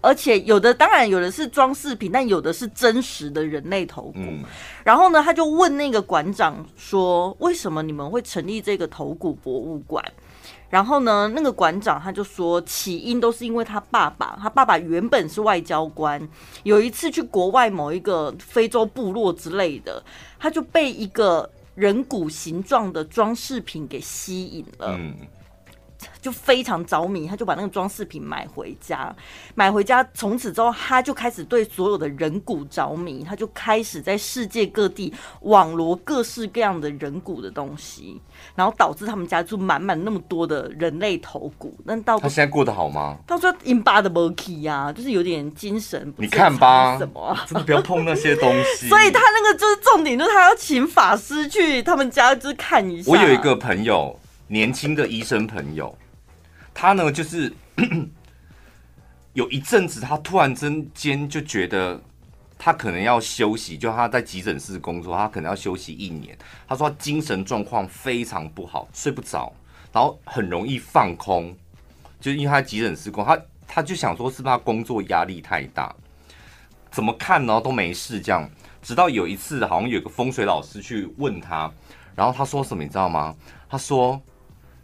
[0.00, 4.14] 而且有的当然有的是装饰品，但有的是真实的人类头骨。
[4.16, 4.44] 嗯，
[4.84, 10.04] 然后呢，他就问那个馆长说：“为什么你们会成立这个头骨博物馆？”
[10.70, 16.20] 然后呢，那个馆长他就说，起因都是因为他爸爸，他爸爸原本是外交官，
[16.62, 20.02] 有一次去国外某一个非洲部落之类的，
[20.38, 24.98] 他就被一个人骨形状的装饰品给吸引了。
[26.20, 29.14] 就非常着迷，他就把那个装饰品买回家，
[29.54, 35.12] 买回家，从此之后他就开始对所有的人骨着迷，他就开始在世界各地
[35.42, 38.20] 网罗各式各样的人骨的东西，
[38.54, 41.76] 然后导致他们家就满满那么多的人类头骨。
[41.84, 43.18] 那到他现在过得好吗？
[43.26, 46.22] 他说 in bad monkey 呀，就是有点精神不。
[46.22, 47.44] 你看吧，什么、啊？
[47.46, 48.88] 真的不要碰那些东西。
[48.90, 53.10] 所以他那个就是重点，就是他要请法师去他们家，就是看一下。
[53.10, 55.96] 我有一个朋友，年轻的医生朋友，
[56.80, 57.52] 他呢就是
[59.34, 62.00] 有一阵子，他突然之间就觉得
[62.56, 66.38] 他可能要休息，就他在急诊室工作，他可能要休息一年。
[66.68, 69.52] 他说他精神状况非常不好，睡不着，
[69.92, 71.52] 然后很容易放空，
[72.20, 75.92] 就因为他急诊室工，他他就想说是不是他工作压力太大，
[76.92, 78.48] 怎么看呢都没事这样。
[78.80, 81.68] 直到有一次，好像有个风水老师去问他，
[82.14, 83.34] 然后他说什么，你知道吗？
[83.68, 84.22] 他说：“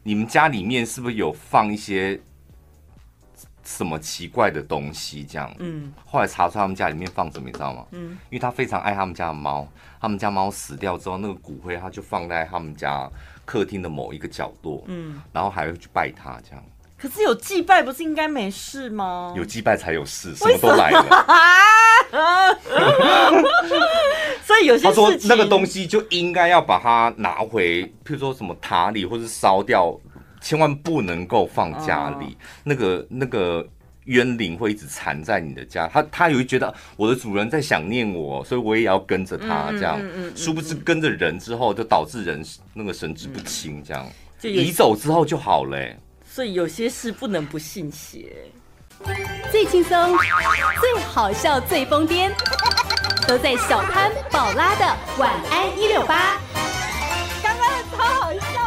[0.04, 2.20] 你们家里面是不是有放一些
[3.64, 5.92] 什么奇怪的东西？”这样，嗯。
[6.06, 7.84] 后来查出他们家里面放什么，你知道吗？
[7.90, 8.10] 嗯。
[8.30, 9.66] 因为他非常爱他们家的猫，
[10.00, 13.10] 他们家猫死掉之后，那个骨灰他就放在他们家
[13.44, 15.20] 客厅的某一个角落，嗯。
[15.32, 16.64] 然后还会去拜他，这样。
[17.04, 19.34] 可是有祭拜不是应该没事吗？
[19.36, 21.04] 有祭拜才有事，什么都来了。
[24.42, 29.94] 所以有些他说那个东西就应该要把它拿回，譬如说什么塔里或是烧掉，
[30.40, 32.24] 千万不能够放家里。
[32.24, 33.68] 哦、那个那个
[34.06, 40.00] 冤灵会一直缠在你的家，他他也会觉得我的主人在想念我，所以我也要跟着他这样。
[40.34, 42.42] 殊不知跟着人之后，就导致人
[42.72, 44.08] 那个神志不清，这样
[44.40, 45.98] 移走之后就好了、欸。
[46.34, 48.50] 所以有些事不能不信邪。
[49.52, 50.18] 最轻松
[50.80, 52.28] 最好笑最疯癫
[53.28, 54.84] 都在小潘宝拉的
[55.16, 56.40] 晚安一六八。
[57.40, 58.63] 刚刚超好笑。